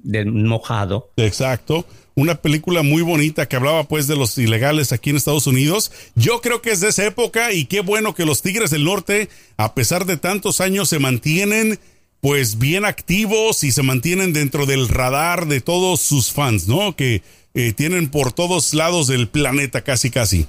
[0.02, 1.10] Del mojado.
[1.16, 5.90] Exacto una película muy bonita que hablaba pues de los ilegales aquí en Estados Unidos.
[6.14, 9.28] Yo creo que es de esa época y qué bueno que los Tigres del Norte,
[9.56, 11.78] a pesar de tantos años, se mantienen
[12.20, 16.96] pues bien activos y se mantienen dentro del radar de todos sus fans, ¿no?
[16.96, 20.46] Que eh, tienen por todos lados del planeta casi casi.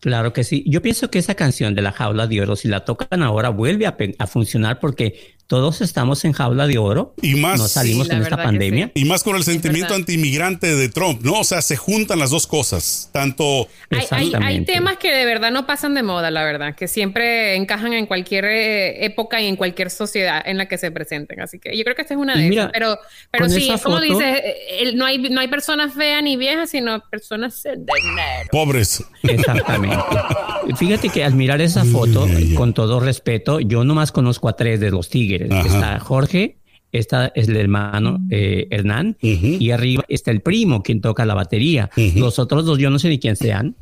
[0.00, 0.64] Claro que sí.
[0.66, 3.86] Yo pienso que esa canción de la jaula de oro, si la tocan ahora, vuelve
[3.86, 7.12] a, a funcionar porque todos estamos en jaula de oro.
[7.20, 7.58] Y más.
[7.58, 8.92] No salimos en esta pandemia.
[8.94, 11.40] Y más con el sentimiento antimigrante de Trump, ¿no?
[11.40, 13.10] O sea, se juntan las dos cosas.
[13.12, 13.66] Tanto.
[14.12, 17.94] Hay, hay, temas que de verdad no pasan de moda, la verdad, que siempre encajan
[17.94, 21.40] en cualquier eh, época y en cualquier sociedad en la que se presenten.
[21.40, 22.70] Así que yo creo que esta es una de ellas.
[22.72, 22.96] Pero,
[23.32, 27.60] pero sí, como dices, eh, no, hay, no hay personas feas ni viejas, sino personas
[27.64, 28.48] de dinero.
[28.52, 29.02] Pobres.
[29.24, 29.98] Exactamente.
[30.76, 34.92] Fíjate que al mirar esa foto, con todo respeto, yo nomás conozco a tres de
[34.92, 35.39] los tigres.
[35.44, 36.58] Está Jorge,
[36.92, 41.90] está es el hermano eh, Hernán y arriba está el primo quien toca la batería.
[42.16, 43.76] Los otros dos yo no sé ni quién sean.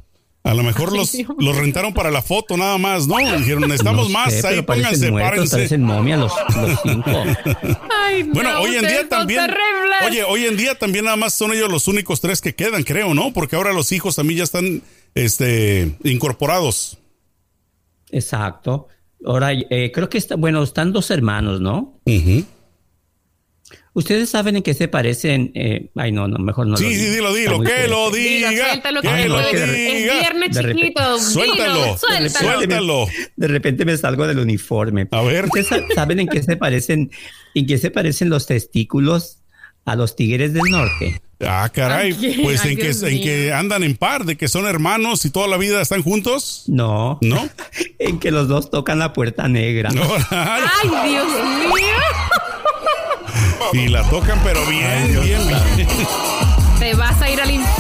[0.44, 3.18] A lo mejor los, los rentaron para la foto nada más, ¿no?
[3.18, 5.76] Dijeron, estamos más, ahí pónganse, muertos, párense.
[5.76, 7.10] momia los, los cinco.
[8.32, 9.42] bueno, hoy en día también.
[10.06, 13.12] Oye, hoy en día también nada más son ellos los únicos tres que quedan, creo,
[13.14, 13.32] ¿no?
[13.32, 14.82] Porque ahora los hijos también ya están
[15.14, 16.98] este, incorporados.
[18.10, 18.88] Exacto.
[19.24, 22.00] Ahora, eh, creo que está, bueno, están dos hermanos, ¿no?
[23.98, 25.50] Ustedes saben en qué se parecen.
[25.54, 26.76] Eh, ay, no, no, mejor no.
[26.76, 28.50] Sí, sí, dilo, dilo, que lo diga.
[28.50, 29.64] Suéltalo, que lo diga.
[29.64, 31.18] Es viernes chiquito.
[31.18, 33.06] Suéltalo, suéltalo.
[33.34, 35.08] De repente me salgo del uniforme.
[35.10, 35.46] A ver.
[35.46, 37.10] ¿Ustedes saben en qué se parecen,
[37.54, 39.37] en qué se parecen los testículos
[39.88, 41.20] a los tigres del norte?
[41.46, 45.30] Ah, caray, pues en que, en que andan en par, de que son hermanos y
[45.30, 46.64] toda la vida están juntos.
[46.66, 47.18] No.
[47.22, 47.48] ¿No?
[47.98, 49.90] en que los dos tocan la puerta negra.
[50.30, 51.10] ay.
[51.10, 51.26] Dios
[51.70, 51.94] mío.
[53.72, 55.40] y la tocan, pero bien, bien,
[55.76, 55.88] bien.
[56.78, 57.77] Te vas a ir al infierno.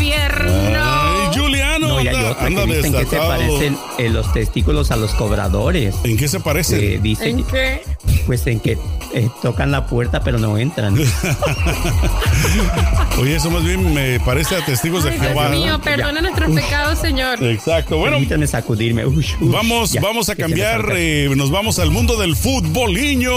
[2.38, 5.94] Anda, que dicen que se parecen eh, los testículos a los cobradores.
[6.04, 6.80] ¿En qué se parecen?
[6.82, 7.82] Eh, dice ¿En qué?
[8.26, 8.78] Pues en que
[9.14, 10.96] eh, tocan la puerta pero no entran.
[13.18, 15.50] Oye, eso más bien me parece a testigos de Jehová.
[15.50, 17.42] Dios mío, perdona nuestros pecados, Señor.
[17.42, 17.96] Exacto.
[17.96, 19.04] Bueno, Permítanme sacudirme.
[19.40, 20.92] vamos, vamos a cambiar.
[20.96, 23.32] Eh, nos vamos al mundo del fútbol, niño.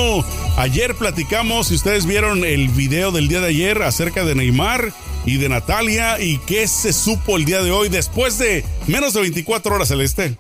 [0.58, 4.94] Ayer platicamos, si ustedes vieron el video del día de ayer acerca de Neymar
[5.26, 9.22] y de Natalia y qué se supo el día de hoy después de menos de
[9.22, 10.38] 24 horas, Celeste.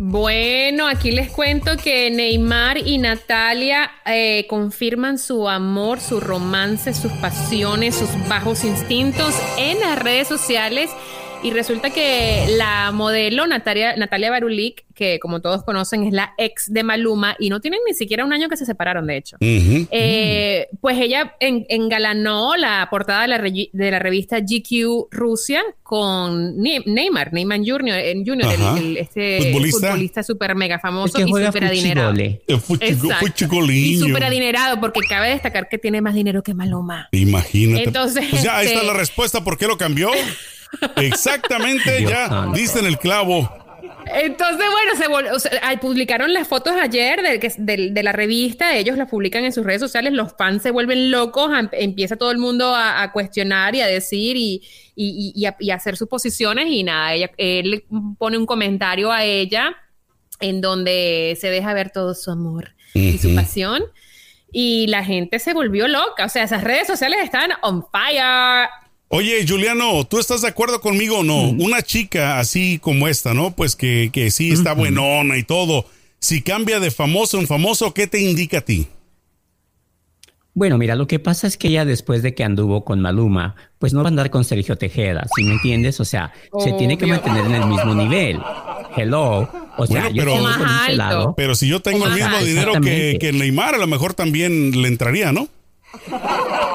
[0.00, 7.10] Bueno, aquí les cuento que Neymar y Natalia eh, confirman su amor, su romance, sus
[7.14, 10.88] pasiones, sus bajos instintos en las redes sociales
[11.42, 16.72] y resulta que la modelo Natalia, Natalia Barulik, que como todos conocen es la ex
[16.72, 20.68] de Maluma y no tienen ni siquiera un año que se separaron, de hecho, eh,
[20.80, 27.60] pues ella engalanó la portada de la, de la, revista GQ Rusia con Neymar, Neymar
[27.64, 32.14] Jr., el, este futbolista súper mega famoso y súper adinerado.
[33.94, 37.08] Y súper adinerado porque cabe destacar que tiene más dinero que Maluma.
[37.12, 37.84] Imagínate.
[37.84, 40.10] Entonces, pues ya ahí está la este respuesta por qué lo cambió.
[40.96, 43.66] Exactamente, ya dicen el clavo.
[44.06, 49.52] Entonces, bueno, se publicaron las fotos ayer de, de, la revista, ellos las publican en
[49.52, 53.80] sus redes sociales, los fans se vuelven locos, empieza todo el mundo a, cuestionar y
[53.80, 54.62] a decir y,
[54.94, 57.84] y, a, hacer sus posiciones y nada, ella, él
[58.18, 59.76] pone un comentario a ella
[60.40, 63.84] en donde se deja ver todo su amor y su pasión
[64.50, 68.68] y la gente se volvió loca, o sea, esas redes sociales están on fire.
[69.10, 71.48] Oye, Juliano, ¿tú estás de acuerdo conmigo o no?
[71.48, 73.52] Una chica así como esta, ¿no?
[73.52, 75.86] Pues que, que sí está buenona y todo.
[76.20, 78.86] Si cambia de famoso en famoso, ¿qué te indica a ti?
[80.52, 83.94] Bueno, mira, lo que pasa es que ella después de que anduvo con Maluma, pues
[83.94, 86.00] no va a andar con Sergio Tejeda, ¿sí me entiendes?
[86.00, 88.40] O sea, se tiene que mantener en el mismo nivel.
[88.96, 89.48] Hello.
[89.78, 93.78] O sea, yo pero, pero si yo tengo el mismo dinero que, que Neymar, a
[93.78, 95.48] lo mejor también le entraría, ¿no?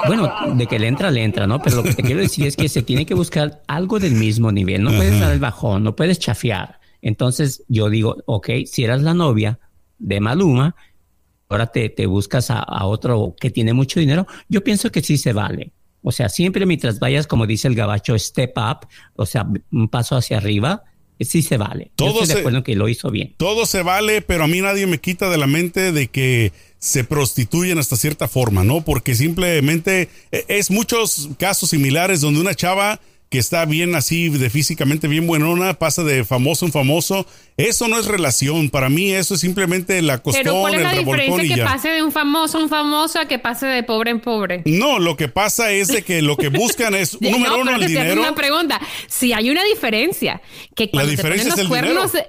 [0.07, 1.61] Bueno, de que le entra, le entra, ¿no?
[1.61, 4.51] Pero lo que te quiero decir es que se tiene que buscar algo del mismo
[4.51, 4.83] nivel.
[4.83, 6.79] No puedes dar el bajón, no puedes chafiar.
[7.01, 9.59] Entonces yo digo, ok, si eras la novia
[9.99, 10.75] de Maluma,
[11.49, 15.33] ahora te, te buscas a, otro que tiene mucho dinero, yo pienso que sí se
[15.33, 15.73] vale.
[16.01, 20.15] O sea, siempre mientras vayas, como dice el gabacho, step up, o sea, un paso
[20.15, 20.83] hacia arriba,
[21.25, 21.91] sí se vale.
[21.95, 23.33] Todo se, que lo hizo bien.
[23.37, 27.03] Todo se vale, pero a mí nadie me quita de la mente de que se
[27.03, 28.83] prostituyen hasta cierta forma, ¿no?
[28.83, 32.99] Porque simplemente e, es muchos casos similares donde una chava
[33.33, 37.25] que está bien así, de físicamente bien buenona, pasa de famoso en famoso.
[37.57, 38.69] Eso no es relación.
[38.69, 42.03] Para mí eso es simplemente la costón, Pero ¿cuál es la diferencia que pase de
[42.03, 44.61] un famoso a un famoso a que pase de pobre en pobre?
[44.65, 48.21] No, lo que pasa es de que lo que buscan es, número uno, el dinero.
[48.21, 48.79] una pregunta.
[49.07, 50.39] Si hay una diferencia,
[50.75, 52.27] que cuando la diferencia te ponen los cuernos...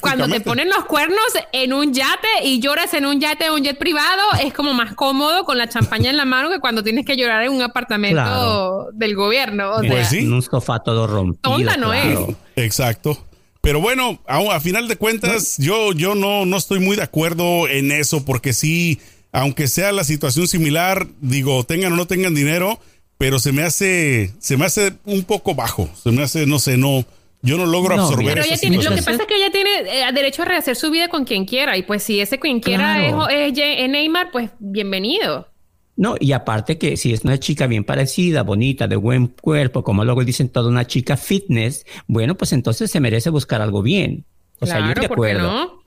[0.00, 1.18] Cuando te ponen los cuernos
[1.52, 4.94] en un yate y lloras en un yate o un jet privado, es como más
[4.94, 8.88] cómodo con la champaña en la mano que cuando tienes que llorar en un apartamento
[8.92, 9.76] del gobierno.
[9.76, 11.40] O pues En un sofá todo rompido.
[11.42, 12.18] Tonta no es.
[12.56, 13.18] Exacto.
[13.60, 17.92] Pero bueno, a, final de cuentas, yo, yo no, no estoy muy de acuerdo en
[17.92, 19.00] eso, porque sí,
[19.32, 22.78] aunque sea la situación similar, digo, tengan o no tengan dinero,
[23.16, 25.88] pero se me hace, se me hace un poco bajo.
[26.02, 27.06] Se me hace, no sé, no
[27.44, 28.68] yo no logro absorber eso.
[28.70, 31.44] Lo que pasa es que ella tiene eh, derecho a rehacer su vida con quien
[31.44, 31.76] quiera.
[31.76, 33.54] Y pues si ese quien quiera es,
[33.88, 35.48] Neymar, pues bienvenido.
[35.96, 40.04] No, y aparte que si es una chica bien parecida, bonita, de buen cuerpo, como
[40.04, 44.24] luego dicen toda una chica fitness, bueno, pues entonces se merece buscar algo bien.
[44.60, 45.82] O sea, yo de acuerdo.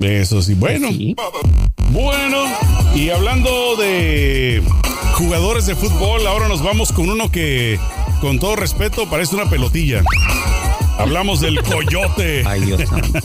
[0.00, 0.88] Eso sí, bueno.
[1.90, 2.44] Bueno,
[2.94, 4.60] y hablando de
[5.14, 7.78] jugadores de fútbol, ahora nos vamos con uno que,
[8.20, 10.02] con todo respeto, parece una pelotilla.
[10.98, 12.42] Hablamos del coyote.
[12.46, 13.18] Ay, Dios santo.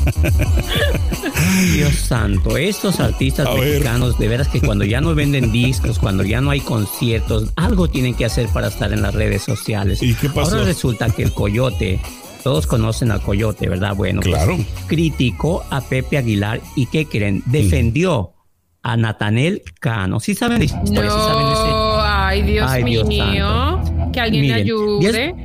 [1.73, 2.57] Dios santo.
[2.57, 6.59] Estos artistas mexicanos, de veras que cuando ya no venden discos, cuando ya no hay
[6.59, 10.03] conciertos, algo tienen que hacer para estar en las redes sociales.
[10.03, 10.55] ¿Y qué pasó?
[10.55, 11.99] Ahora resulta que el coyote
[12.43, 13.95] todos conocen al Coyote, ¿verdad?
[13.95, 14.57] Bueno, pues, claro.
[14.87, 17.43] criticó a Pepe Aguilar y ¿qué creen?
[17.45, 18.33] Defendió
[18.81, 20.19] a Natanel Cano.
[20.19, 21.03] ¿Sí saben la historia?
[21.03, 21.91] No, saben ese?
[22.63, 23.81] ay Dios mío,
[24.11, 25.35] que alguien me ayude.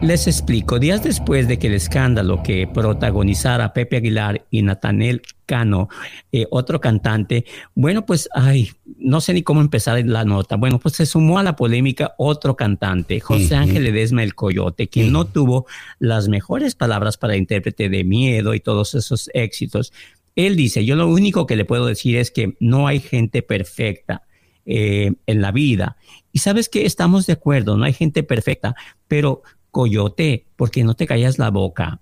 [0.00, 5.88] Les explico, días después de que el escándalo que protagonizara Pepe Aguilar y Natanel Cano,
[6.32, 10.56] eh, otro cantante, bueno, pues, ay, no sé ni cómo empezar la nota.
[10.56, 15.12] Bueno, pues se sumó a la polémica otro cantante, José Ángel Ledesma el Coyote, quien
[15.12, 15.66] no tuvo
[15.98, 19.92] las mejores palabras para intérprete de miedo y todos esos éxitos.
[20.36, 24.22] Él dice, yo lo único que le puedo decir es que no hay gente perfecta.
[24.70, 25.96] Eh, en la vida.
[26.30, 29.42] Y sabes que estamos de acuerdo, no hay gente perfecta, pero
[29.78, 32.00] Coyote, porque no te callas la boca?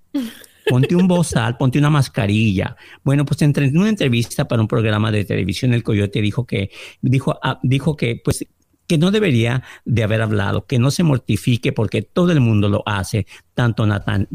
[0.67, 2.75] ponte un bozal, ponte una mascarilla.
[3.05, 6.71] Bueno, pues en una entrevista para un programa de televisión, el coyote dijo que,
[7.03, 8.47] dijo, ah, dijo que, pues,
[8.87, 12.83] que no debería de haber hablado, que no se mortifique porque todo el mundo lo
[12.87, 14.27] hace, tanto Nathan,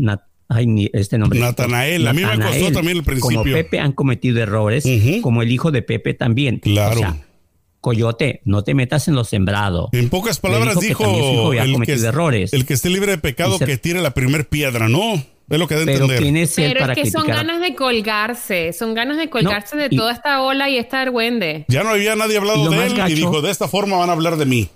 [0.93, 1.39] este nombre.
[1.39, 3.39] Natanael, a mí me costó también el principio.
[3.39, 4.86] Como Pepe han cometido errores,
[5.23, 6.60] como el hijo de Pepe también.
[6.60, 7.17] Claro.
[7.82, 9.89] Coyote, no te metas en lo sembrado.
[9.91, 12.54] En pocas palabras dijo, el, que, errores.
[12.54, 15.15] el que esté libre de pecado que tire la primer piedra, ¿no?
[15.50, 16.44] Es lo que de Pero entender.
[16.44, 20.41] es Pero es que son ganas de colgarse, son ganas de colgarse de toda esta
[20.41, 21.65] ola y esta argüende.
[21.67, 24.38] Ya no había nadie hablado de él y dijo, de esta forma van a hablar
[24.38, 24.70] de mí.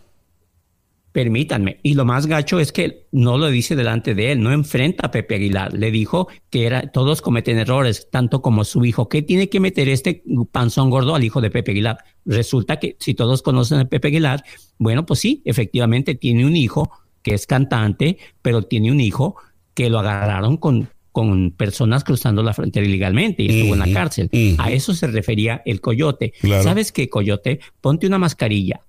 [1.15, 1.79] Permítanme.
[1.81, 5.11] Y lo más gacho es que no lo dice delante de él, no enfrenta a
[5.11, 5.71] Pepe Aguilar.
[5.71, 9.07] Le dijo que era, todos cometen errores, tanto como su hijo.
[9.07, 11.99] ¿Qué tiene que meter este panzón gordo al hijo de Pepe Aguilar?
[12.25, 14.43] Resulta que si todos conocen a Pepe Aguilar,
[14.77, 19.37] bueno, pues sí, efectivamente tiene un hijo que es cantante, pero tiene un hijo
[19.73, 24.29] que lo agarraron con, con personas cruzando la frontera ilegalmente y estuvo en la cárcel.
[24.57, 26.33] A eso se refería el coyote.
[26.61, 27.61] ¿Sabes qué, coyote?
[27.79, 28.81] Ponte una mascarilla,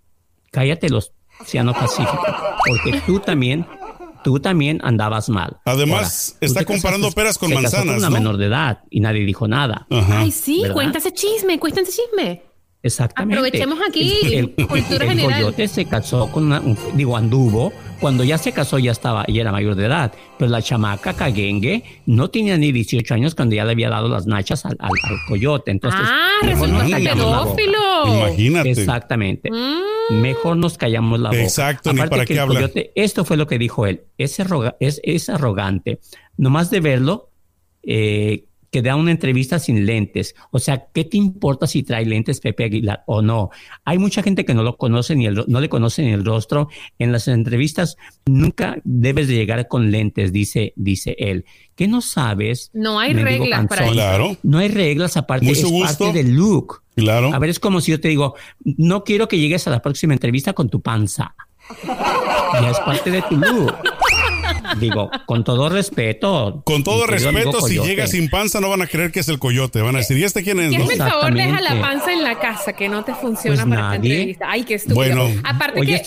[0.51, 2.25] cállate los Océano Pacífico,
[2.67, 3.67] porque tú también,
[4.25, 5.59] tú también andabas mal.
[5.65, 7.99] Además, está comparando peras con manzanas.
[7.99, 9.87] una menor de edad y nadie dijo nada.
[9.91, 12.43] Ay, sí, cuéntase chisme, cuéntase chisme.
[12.87, 13.39] Exactamente.
[13.39, 16.63] Aprovechemos aquí el, cultura el coyote se casó con una,
[16.95, 17.73] digo, anduvo.
[18.01, 20.13] Cuando ya se casó ya estaba, ya era mayor de edad.
[20.39, 24.27] Pero la chamaca caguengue no tenía ni 18 años cuando ya le había dado las
[24.27, 24.93] nachas al, al,
[25.29, 25.71] coyote.
[25.71, 28.19] Entonces, ah, resultó pedófilo.
[28.19, 28.71] Imagínate.
[28.71, 29.51] Exactamente.
[29.51, 30.21] Mm.
[30.21, 31.43] Mejor nos callamos la boca.
[31.43, 32.71] Exacto, ni para qué hablar.
[32.95, 34.03] Esto fue lo que dijo él.
[34.19, 34.39] Es,
[34.81, 36.01] es, es arrogante.
[36.37, 37.31] Nomás de verlo,
[37.83, 40.35] eh, que da una entrevista sin lentes.
[40.51, 43.51] O sea, ¿qué te importa si trae lentes Pepe Aguilar o no?
[43.85, 46.69] Hay mucha gente que no lo conoce ni el, no le conoce ni el rostro.
[46.99, 51.45] En las entrevistas nunca debes de llegar con lentes, dice, dice él.
[51.75, 52.71] ¿Qué no sabes?
[52.73, 54.39] No hay reglas para eso.
[54.43, 56.83] No hay reglas aparte, es parte del look.
[56.95, 57.33] Claro.
[57.35, 60.15] A ver, es como si yo te digo, no quiero que llegues a la próxima
[60.15, 61.35] entrevista con tu panza.
[61.87, 63.75] Ya es parte de tu look.
[64.79, 66.63] Digo, con todo respeto.
[66.65, 69.81] Con todo respeto, si llega sin panza no van a creer que es el coyote.
[69.81, 70.69] Van a decir, ¿y este quién es?
[70.71, 73.83] ¿Quién por favor deja la panza en la casa que no te funciona pues para
[73.83, 74.15] nadie.
[74.15, 74.47] entrevista?
[74.49, 74.97] Ay, qué estúpido.
[74.97, 76.03] Bueno, aparte que...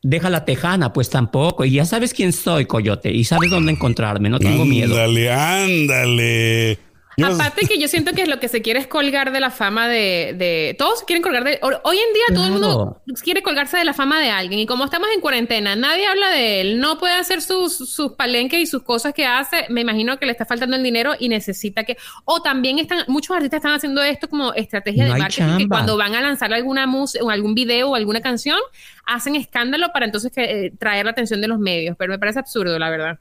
[0.00, 1.64] Deja la tejana, pues tampoco.
[1.64, 3.10] Y ya sabes quién soy, coyote.
[3.10, 4.28] Y sabes dónde encontrarme.
[4.28, 4.94] No tengo miedo.
[4.94, 6.78] Ándale, ándale.
[7.24, 10.34] Aparte que yo siento que lo que se quiere es colgar de la fama de,
[10.36, 10.76] de...
[10.78, 11.58] Todos quieren colgar de...
[11.62, 14.84] Hoy en día todo el mundo quiere colgarse de la fama de alguien y como
[14.84, 18.82] estamos en cuarentena, nadie habla de él, no puede hacer sus, sus palenques y sus
[18.82, 21.96] cosas que hace, me imagino que le está faltando el dinero y necesita que...
[22.24, 26.14] O también están, muchos artistas están haciendo esto como estrategia de marketing, que cuando van
[26.14, 28.58] a lanzar alguna música o algún video o alguna canción,
[29.04, 32.38] hacen escándalo para entonces que, eh, traer la atención de los medios, pero me parece
[32.38, 33.18] absurdo, la verdad.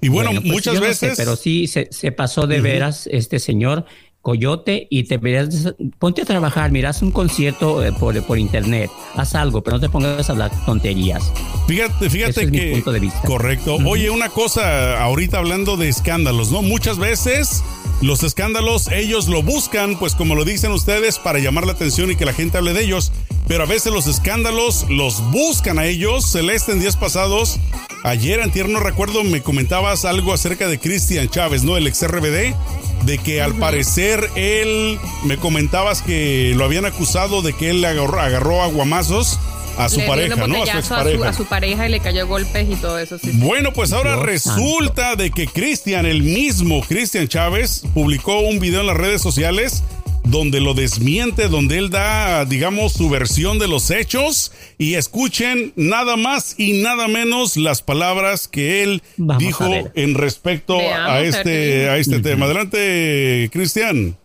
[0.00, 1.14] Y bueno, pues muchas veces.
[1.16, 3.84] pero sí se, pasó de veras este señor
[4.22, 9.34] Coyote y te verías, ponte a trabajar, miras un concierto eh, por, por, internet, haz
[9.34, 11.32] algo, pero no te pongas a hablar tonterías.
[11.66, 12.72] Fíjate, fíjate que.
[12.72, 13.22] punto de vista.
[13.22, 13.76] Correcto.
[13.86, 16.60] Oye, una cosa, ahorita hablando de escándalos, ¿no?
[16.60, 17.64] Muchas veces
[18.02, 22.16] los escándalos ellos lo buscan, pues como lo dicen ustedes, para llamar la atención y
[22.16, 23.12] que la gente hable de ellos.
[23.50, 26.30] Pero a veces los escándalos los buscan a ellos.
[26.30, 27.58] Celeste, en días pasados,
[28.04, 31.76] ayer, en tierno recuerdo, me comentabas algo acerca de Cristian Chávez, ¿no?
[31.76, 32.54] El ex RBD.
[33.06, 37.88] De que al parecer él, me comentabas que lo habían acusado de que él le
[37.88, 39.40] agarró, agarró aguamazos
[39.76, 40.62] a su pareja, ¿no?
[40.62, 43.18] A su, a su, pareja y le cayó golpes y todo eso.
[43.34, 48.86] Bueno, pues ahora resulta de que Cristian, el mismo Cristian Chávez, publicó un video en
[48.86, 49.82] las redes sociales
[50.24, 56.16] donde lo desmiente, donde él da, digamos, su versión de los hechos y escuchen nada
[56.16, 59.02] más y nada menos las palabras que él
[59.38, 62.46] dijo en respecto a este, a este tema.
[62.46, 64.16] Adelante, Cristian.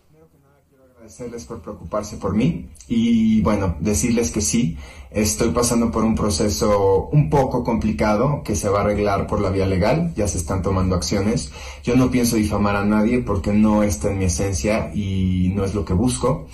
[0.69, 4.77] Quiero agradecerles por preocuparse por mí y bueno, decirles que sí,
[5.11, 9.49] Estoy pasando por un proceso un poco complicado que se va a arreglar por la
[9.49, 11.51] vía legal, ya se están tomando acciones.
[11.83, 15.73] Yo no pienso difamar a nadie porque no está en mi esencia y no es
[15.73, 16.47] lo que busco.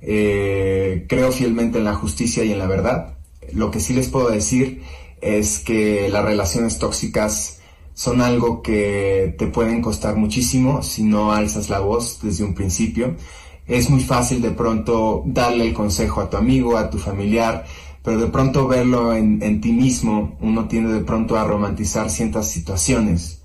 [0.00, 3.14] Eh, creo fielmente en la justicia y en la verdad.
[3.52, 4.82] Lo que sí les puedo decir
[5.20, 7.60] es que las relaciones tóxicas
[7.94, 13.16] son algo que te pueden costar muchísimo si no alzas la voz desde un principio.
[13.66, 17.66] Es muy fácil de pronto darle el consejo a tu amigo, a tu familiar,
[18.02, 23.42] pero de pronto verlo en, ti mismo, uno tiende de pronto a romantizar ciertas situaciones.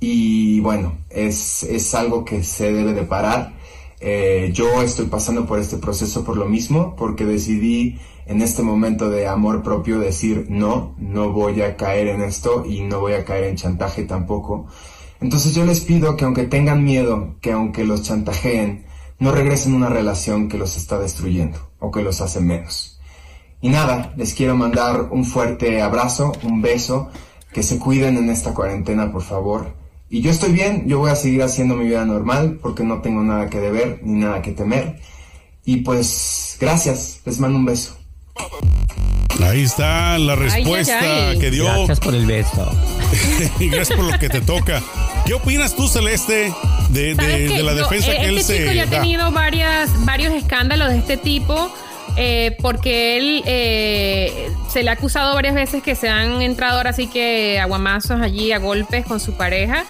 [0.00, 3.54] Y bueno, es, es algo que se debe de parar.
[4.00, 9.10] Eh, yo estoy pasando por este proceso por lo mismo, porque decidí en este momento
[9.10, 13.24] de amor propio decir no, no voy a caer en esto y no voy a
[13.24, 14.66] caer en chantaje tampoco.
[15.20, 18.84] Entonces yo les pido que aunque tengan miedo, que aunque los chantajeen,
[19.18, 22.93] no regresen a una relación que los está destruyendo o que los hace menos.
[23.64, 27.08] Y nada, les quiero mandar un fuerte abrazo, un beso,
[27.50, 29.74] que se cuiden en esta cuarentena, por favor.
[30.10, 33.22] Y yo estoy bien, yo voy a seguir haciendo mi vida normal porque no tengo
[33.22, 35.00] nada que deber ni nada que temer.
[35.64, 37.96] Y pues gracias, les mando un beso.
[39.42, 41.64] Ahí está la respuesta que dio.
[41.64, 42.70] Gracias por el beso.
[43.60, 44.82] y gracias por lo que te toca.
[45.24, 46.52] ¿Qué opinas tú, Celeste,
[46.90, 47.14] de,
[47.62, 50.98] la defensa eh, que él este se chico ya ha tenido varias, varios escándalos de
[50.98, 51.72] este tipo.
[52.16, 56.92] Eh, porque él eh, se le ha acusado varias veces que se han entrado ahora
[56.92, 59.84] sí que aguamazos allí a golpes con su pareja.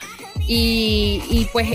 [0.47, 1.69] Y, pues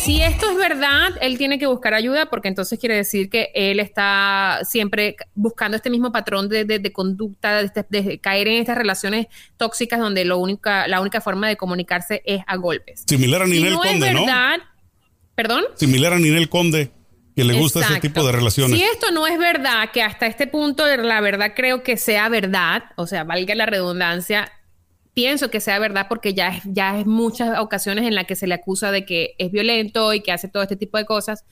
[0.00, 3.78] si esto es verdad, él tiene que buscar ayuda porque entonces quiere decir que él
[3.78, 9.26] está siempre buscando este mismo patrón de, conducta, este, de, caer en estas relaciones
[9.56, 13.04] tóxicas donde lo única, la única forma de comunicarse es a golpes.
[13.06, 14.26] Similar a Ninel Conde, ¿no?
[15.36, 15.64] ¿Perdón?
[15.76, 16.95] Similar a Ninel Conde
[17.36, 18.78] que le gusta ese tipo de relaciones.
[18.78, 22.84] Si esto no es verdad, que hasta este punto la verdad creo que sea verdad,
[22.96, 24.50] o sea, valga la redundancia,
[25.12, 28.54] pienso que sea verdad porque ya, ya es muchas ocasiones en las que se le
[28.54, 31.44] acusa de que es violento y que hace todo este tipo de cosas.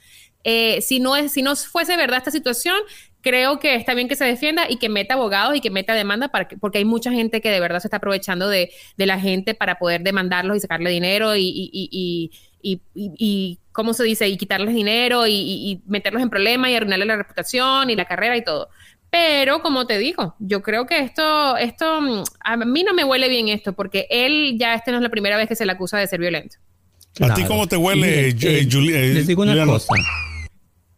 [0.42, 2.76] Eh, si, no es, si no fuese verdad esta situación,
[3.20, 6.28] creo que está bien que se defienda y que meta abogados y que meta demanda
[6.28, 9.78] para porque hay mucha gente que de verdad se está aprovechando de, la gente para
[9.78, 12.30] poder demandarlos y sacarle dinero y, y,
[12.62, 14.26] y, y, ¿cómo se dice?
[14.28, 18.44] Y quitarles dinero y, meterlos en problemas y arruinarle la reputación y la carrera y
[18.44, 18.70] todo.
[19.10, 23.28] Pero como te digo, yo creo que esto, esto, mm, a mí no me huele
[23.28, 25.98] bien esto, porque él ya este no es la primera vez que se le acusa
[25.98, 26.56] de ser violento.
[27.20, 28.64] ¿A ti cómo te huele, eh, eh,
[29.14, 29.94] Les digo una cosa.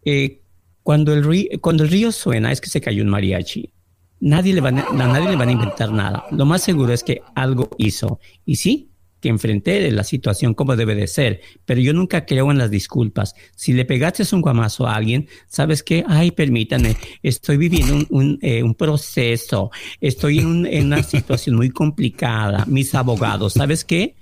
[0.05, 0.41] Eh,
[0.83, 3.73] cuando, el río, cuando el río suena es que se cayó un mariachi.
[4.21, 6.25] Nadie le, va a, nadie le van a inventar nada.
[6.31, 8.19] Lo más seguro es que algo hizo.
[8.47, 8.91] Y sí,
[9.21, 13.35] que enfrenté la situación como debe de ser, pero yo nunca creo en las disculpas.
[13.55, 16.05] Si le pegaste un guamazo a alguien, ¿sabes qué?
[16.07, 22.65] Ay, permítanme, estoy viviendo un, eh, proceso, estoy en, en, una situación muy complicada.
[22.67, 24.17] Mis abogados, ¿sabes qué?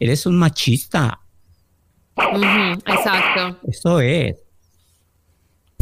[0.00, 1.20] Eres un machista.
[2.16, 3.60] exacto.
[3.68, 4.43] Eso es.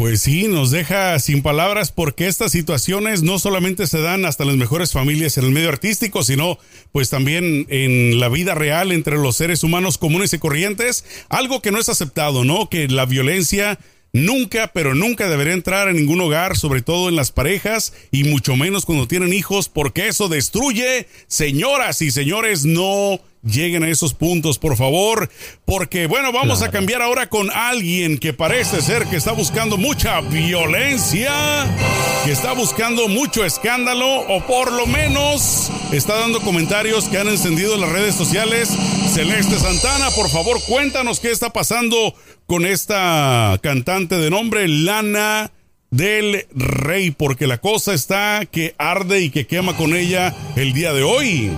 [0.02, 4.56] Pues sí, nos deja sin palabras porque estas situaciones no solamente se dan hasta las
[4.56, 6.58] mejores familias en el medio artístico, sino
[6.90, 11.70] pues también en la vida real entre los seres humanos comunes y corrientes, algo que
[11.70, 12.68] no es aceptado, ¿no?
[12.68, 13.78] Que la violencia
[14.12, 18.56] nunca, pero nunca debería entrar en ningún hogar, sobre todo en las parejas y mucho
[18.56, 24.58] menos cuando tienen hijos, porque eso destruye, señoras y señores, no lleguen a esos puntos,
[24.58, 25.30] por favor,
[25.64, 30.20] porque bueno, vamos a cambiar ahora con alguien que parece ser que está buscando mucha
[30.20, 31.32] violencia,
[32.24, 37.76] que está buscando mucho escándalo o por lo menos está dando comentarios que han encendido
[37.76, 38.68] las redes sociales.
[39.12, 42.14] Celeste Santana, por favor, cuéntanos qué está pasando
[42.46, 45.50] con esta cantante de nombre Lana
[45.90, 50.92] del Rey, porque la cosa está que arde y que quema con ella el día
[50.94, 51.50] de hoy.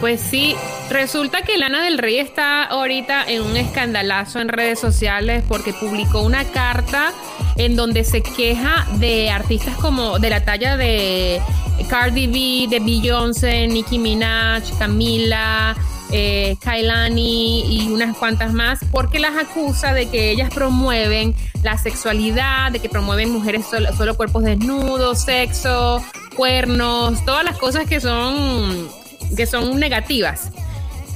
[0.00, 0.54] Pues sí,
[0.90, 6.20] resulta que Lana del Rey está ahorita en un escandalazo en redes sociales porque publicó
[6.20, 7.12] una carta
[7.56, 11.40] en donde se queja de artistas como de la talla de
[11.88, 15.74] Cardi B, de Beyoncé, Nicki Minaj, Camila,
[16.12, 22.70] eh, Kailani y unas cuantas más, porque las acusa de que ellas promueven la sexualidad,
[22.70, 26.04] de que promueven mujeres solo, solo cuerpos desnudos, sexo,
[26.36, 28.88] cuernos, todas las cosas que son
[29.34, 30.52] que son negativas.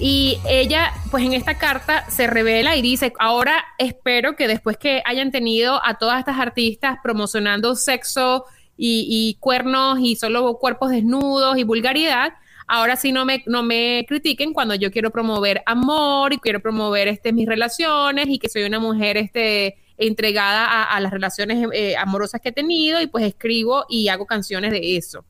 [0.02, 5.02] Y ella, pues en esta carta se revela y dice, ahora espero que después que
[5.04, 8.46] hayan tenido a todas estas artistas promocionando sexo
[8.78, 12.32] y, cuernos y solo cuerpos desnudos y vulgaridad,
[12.66, 17.08] ahora sí no me, no me critiquen cuando yo quiero promover amor y quiero promover
[17.08, 22.40] este, mis relaciones y que soy una mujer este, entregada a, las relaciones eh, amorosas
[22.40, 25.26] que he tenido y pues escribo y hago canciones de eso.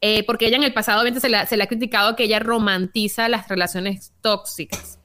[0.00, 4.12] Eh, porque ella en el pasado se, le ha criticado que ella romantiza las relaciones
[4.20, 4.98] tóxicas,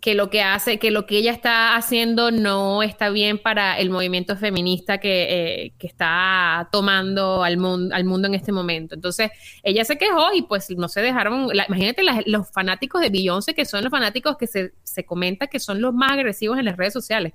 [0.00, 3.90] que lo que hace, que lo que ella está haciendo no está bien para el
[3.90, 7.58] movimiento feminista que, eh, está tomando al,
[7.92, 8.94] al mundo en este momento.
[8.94, 9.30] Entonces,
[9.64, 13.82] ella se quejó y pues no se dejaron, imagínate los fanáticos de Beyoncé, que son
[13.82, 17.32] los fanáticos que se, se comenta que son los más agresivos en las redes sociales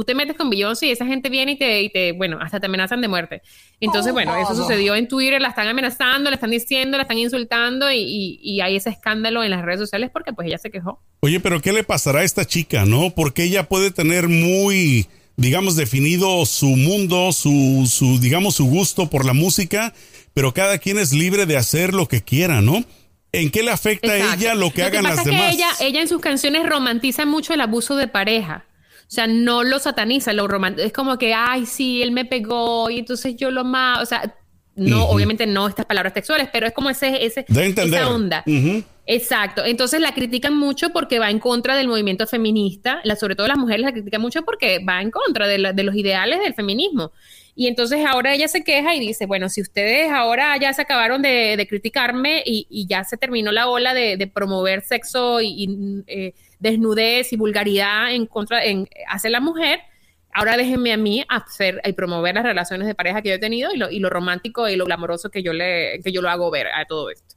[0.00, 2.58] tú te metes con Beyoncé y esa gente viene y te, y te, bueno, hasta
[2.58, 3.42] te amenazan de muerte.
[3.80, 7.92] Entonces, bueno, eso sucedió en Twitter, la están amenazando, la están diciendo, la están insultando
[7.92, 11.02] y, y, hay ese escándalo en las redes sociales porque pues ella se quejó.
[11.20, 13.10] Oye, pero ¿qué le pasará a esta chica, no?
[13.10, 19.26] Porque ella puede tener muy digamos, definido su mundo, su, su, digamos, su gusto por
[19.26, 19.92] la música,
[20.32, 22.84] pero cada quien es libre de hacer lo que quiera, ¿no?
[23.32, 25.50] ¿En qué le afecta a ella lo que hagan las demás?
[25.50, 28.64] Que ella, ella en sus canciones romantiza mucho el abuso de pareja.
[29.10, 30.86] O sea, no lo sataniza, lo romantiza.
[30.86, 34.00] Es como que, ay, sí, él me pegó y entonces yo lo más.
[34.00, 34.36] O sea,
[34.76, 38.44] no, obviamente no estas palabras textuales, pero es como ese, ese esa onda.
[39.06, 39.64] Exacto.
[39.64, 43.00] Entonces la critican mucho porque va en contra del movimiento feminista.
[43.02, 46.38] La, sobre todo las mujeres la critican mucho porque va en contra de, los ideales
[46.38, 47.10] del feminismo.
[47.56, 51.20] Y entonces ahora ella se queja y dice, bueno, si ustedes ahora ya se acabaron
[51.20, 57.36] de, criticarme y, ya se terminó la ola de, promover sexo y, eh, desnudez y
[57.36, 59.80] vulgaridad en contra en, hacia la mujer,
[60.32, 63.72] ahora déjenme a mí hacer y promover las relaciones de pareja que yo he tenido
[63.72, 66.50] y lo, y lo romántico y lo glamoroso que yo, le, que yo lo hago
[66.50, 67.34] ver a todo esto.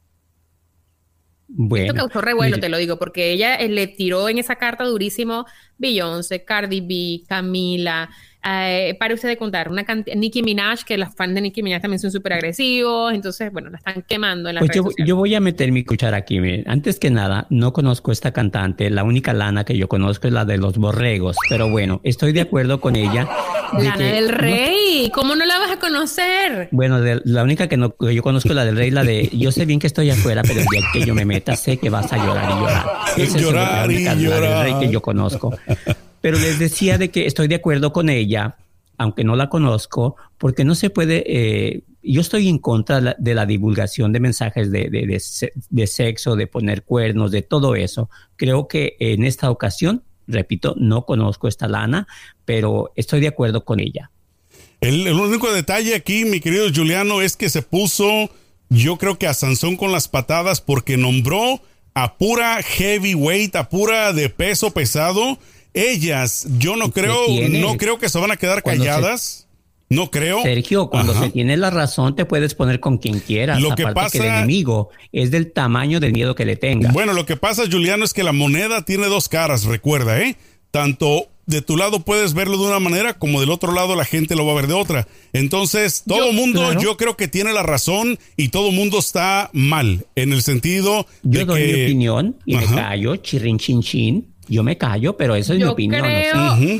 [1.46, 4.84] Bueno, esto causó revuelo, te lo digo, porque ella eh, le tiró en esa carta
[4.84, 5.46] durísimo
[5.76, 8.10] Beyoncé, Cardi B, Camila,
[8.46, 11.98] eh, para usted de contar, una Nicki Minaj, que los fans de Nicki Minaj también
[11.98, 15.72] son súper agresivos, entonces, bueno, la están quemando en la pues yo, voy a meter
[15.72, 16.38] mi cuchara aquí.
[16.66, 20.44] Antes que nada, no conozco esta cantante, la única lana que yo conozco es la
[20.44, 23.28] de los borregos, pero bueno, estoy de acuerdo con ella.
[23.72, 26.68] Lana del Rey, ¿cómo no la vas a conocer?
[26.70, 29.64] Bueno, la única que, no, yo conozco es la del Rey, la de yo sé
[29.64, 32.18] bien que estoy afuera, pero el día que yo me meta, sé que vas a
[32.18, 32.86] llorar y llorar.
[33.16, 35.56] Esa llorar es la, única, del Rey que yo conozco.
[36.24, 38.56] Pero les decía de que estoy de acuerdo con ella,
[38.96, 43.44] aunque no la conozco, porque no se puede, eh, yo estoy en contra de la,
[43.44, 48.08] divulgación de mensajes de, de, sexo, de poner cuernos, de todo eso.
[48.36, 52.06] Creo que en esta ocasión, repito, no conozco esta lana,
[52.46, 54.10] pero estoy de acuerdo con ella.
[54.80, 58.30] El, el único detalle aquí, mi querido Juliano, es que se puso,
[58.70, 61.60] yo creo que a Sansón con las patadas porque nombró
[61.92, 65.38] a pura heavyweight, a pura de peso pesado
[65.74, 69.48] ellas, yo no creo, no creo que se van a quedar calladas.
[69.90, 70.42] no creo.
[70.42, 73.60] Sergio, cuando se tiene la razón, te puedes poner con quien quieras.
[73.60, 74.10] Lo que pasa.
[74.10, 76.90] Que el enemigo es del tamaño del miedo que le tenga.
[76.92, 80.36] Bueno, lo que pasa, Juliano, es que la moneda tiene dos caras, recuerda, ¿eh?
[80.70, 84.34] Tanto de tu lado puedes verlo de una manera, como del otro lado la gente
[84.34, 85.06] lo va a ver de otra.
[85.32, 89.50] Entonces, todo el mundo, yo creo que tiene la razón y todo el mundo está
[89.52, 91.72] mal, en el sentido yo de doy que.
[91.72, 95.64] mi opinión y me callo, chirrin chin chin yo me callo, pero eso es mi
[95.64, 96.04] opinión.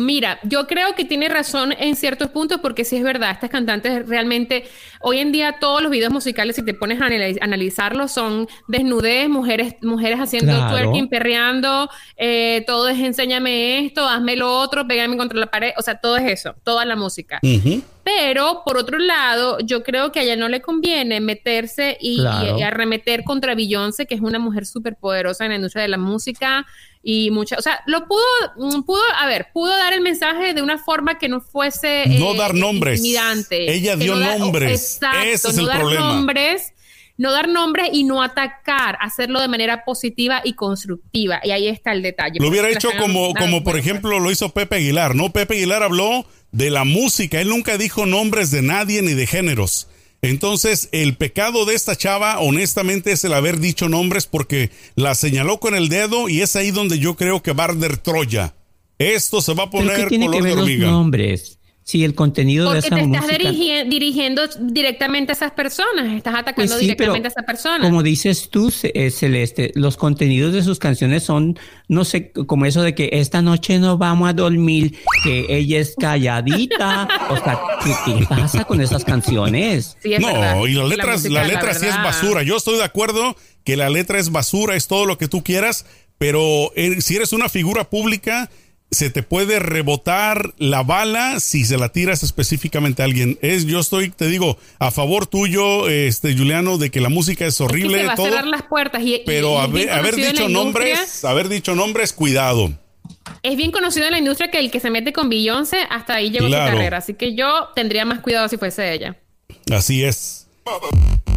[0.01, 4.07] Mira, yo creo que tiene razón en ciertos puntos porque sí es verdad, estas cantantes
[4.09, 4.65] realmente,
[5.01, 7.07] hoy en día todos los videos musicales, si te pones a
[7.41, 14.59] analizarlos, son desnudez, mujeres, mujeres haciendo twerking, perreando, eh, todo es enséñame esto, hazme lo
[14.59, 17.41] otro, pégame contra la pared, o sea, todo es eso, toda la música.
[18.05, 22.23] Pero, por otro lado, yo creo que a ella no le conviene meterse y,
[22.63, 26.67] arremeter contra Beyoncé, que es una mujer súper poderosa en la industria de la música
[27.07, 28.25] y mucha, o sea, lo pudo,
[28.57, 32.35] mm, pudo, a ver, pudo dar el mensaje de una forma que no fuese no
[32.35, 32.99] dar nombres.
[32.99, 33.73] Intimidante.
[33.73, 34.95] Ella dio nombres.
[34.95, 36.73] exacto, Ese es no dar nombres
[37.17, 41.41] no dar nombres y no atacar, hacerlo de manera positiva y constructiva.
[41.45, 42.41] Y ahí está el detalle.
[42.41, 45.31] Lo hubiera hecho como, como por ejemplo, lo hizo Pepe Aguilar, ¿no?
[45.31, 47.41] Pepe Aguilar habló de la música.
[47.41, 49.89] Él nunca dijo nombres de nadie ni de géneros.
[50.25, 55.61] Entonces, el pecado de esta chava, honestamente, es el haber dicho nombres porque la señaló
[55.61, 58.55] con el dedo y es ahí donde yo creo que Barder Troya.
[58.99, 60.91] Esto se va a poner color de hormiga.
[60.91, 61.59] nombres?
[61.85, 66.81] Sí, el contenido de esa te estás dirigiendo directamente a esas personas, estás atacando pues
[66.81, 67.83] directamente a esas personas.
[67.83, 71.59] Como dices tú, eh, Celeste, los contenidos de sus canciones son,
[71.89, 75.95] no sé, como eso de que esta noche no vamos a dormir, que ella es
[76.01, 77.07] calladita.
[77.29, 77.61] o sea,
[78.07, 79.99] ¿qué, pasa con esas canciones?
[80.21, 82.43] no, y la letra, la, letra sí es basura.
[82.43, 85.85] Yo estoy de acuerdo que la letra es basura, es todo lo que tú quieras,
[86.17, 88.49] pero eh, si eres una figura pública
[88.95, 93.39] se te puede rebotar la bala si se la tiras específicamente a alguien.
[93.43, 97.61] Es, yo estoy, te digo, a favor tuyo, este, Juliano, de que la música es
[97.61, 98.03] horrible.
[98.03, 102.73] Es a las puertas pero haber, dicho nombres, haber dicho nombres, cuidado.
[103.43, 106.31] Es bien conocido en la industria que el que se mete con Beyoncé hasta ahí
[106.31, 106.99] llegó su carrera.
[106.99, 109.17] Así que yo tendría más cuidado si fuese ella.
[109.71, 110.47] Así es.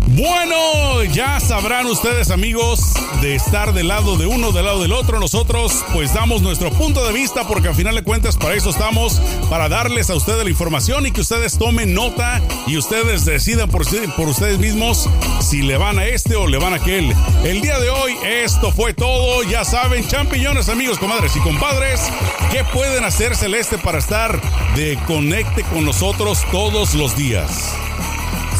[0.09, 5.19] Bueno, ya sabrán ustedes amigos de estar del lado de uno, del lado del otro.
[5.19, 9.21] Nosotros pues damos nuestro punto de vista porque al final de cuentas para eso estamos,
[9.49, 13.81] para darles a ustedes la información y que ustedes tomen nota y ustedes decidan por,
[13.81, 15.09] ustedes mismos
[15.41, 17.13] si le van a este o le van a aquel.
[17.43, 19.43] El día de hoy esto fue todo.
[19.43, 22.01] Ya saben, champiñones amigos, comadres y compadres,
[22.49, 24.39] ¿qué pueden hacer Celeste para estar
[24.75, 27.75] de conecte con nosotros todos los días?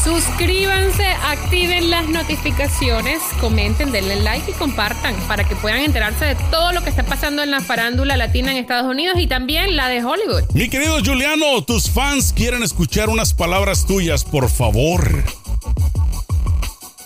[0.08, 6.72] Suscríbanse, activen las notificaciones, comenten, denle like y compartan para que puedan enterarse de todo
[6.72, 10.02] lo que está pasando en la farándula latina en Estados Unidos y también la de
[10.02, 10.44] Hollywood.
[10.54, 15.26] Mi querido Juliano, tus fans quieren escuchar unas palabras tuyas, por favor.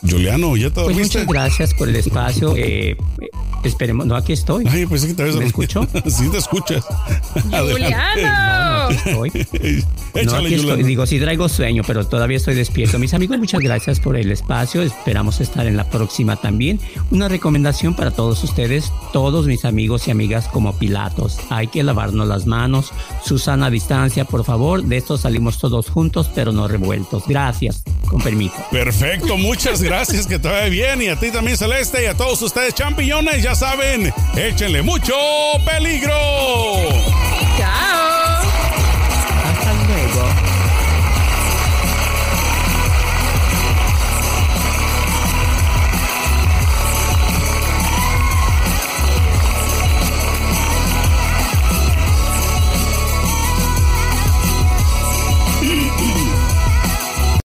[0.08, 2.54] Juliano, ¿ya te pues muchas gracias por el espacio.
[2.56, 2.98] Eh,
[3.64, 4.66] esperemos, no, aquí estoy.
[4.70, 5.88] Ay, pensé que te habías ¿Me escucho?
[6.06, 6.86] sí, te escuchas.
[7.50, 8.71] Juliano.
[9.06, 9.86] No, no, aquí estoy.
[10.26, 10.84] No, aquí estoy.
[10.84, 13.00] Digo, sí traigo sueño, pero todavía estoy despierto.
[13.00, 14.82] Mis amigos, muchas gracias por el espacio.
[14.82, 16.80] Esperamos estar en la próxima también.
[17.12, 21.40] Una recomendación para todos ustedes, todos mis amigos y amigas como Pilatos.
[21.50, 22.92] Hay que lavarnos las manos.
[23.26, 24.84] Susana a distancia, por favor.
[24.84, 27.24] De esto salimos todos juntos, pero no revueltos.
[27.28, 27.84] Gracias.
[28.08, 28.56] Con permiso.
[28.72, 31.02] Perfecto, muchas gracias, que te vaya bien.
[31.02, 35.14] Y a ti también, Celeste, y a todos ustedes, champiñones, ya saben, échenle mucho
[35.66, 36.14] peligro.
[40.14, 40.61] bro.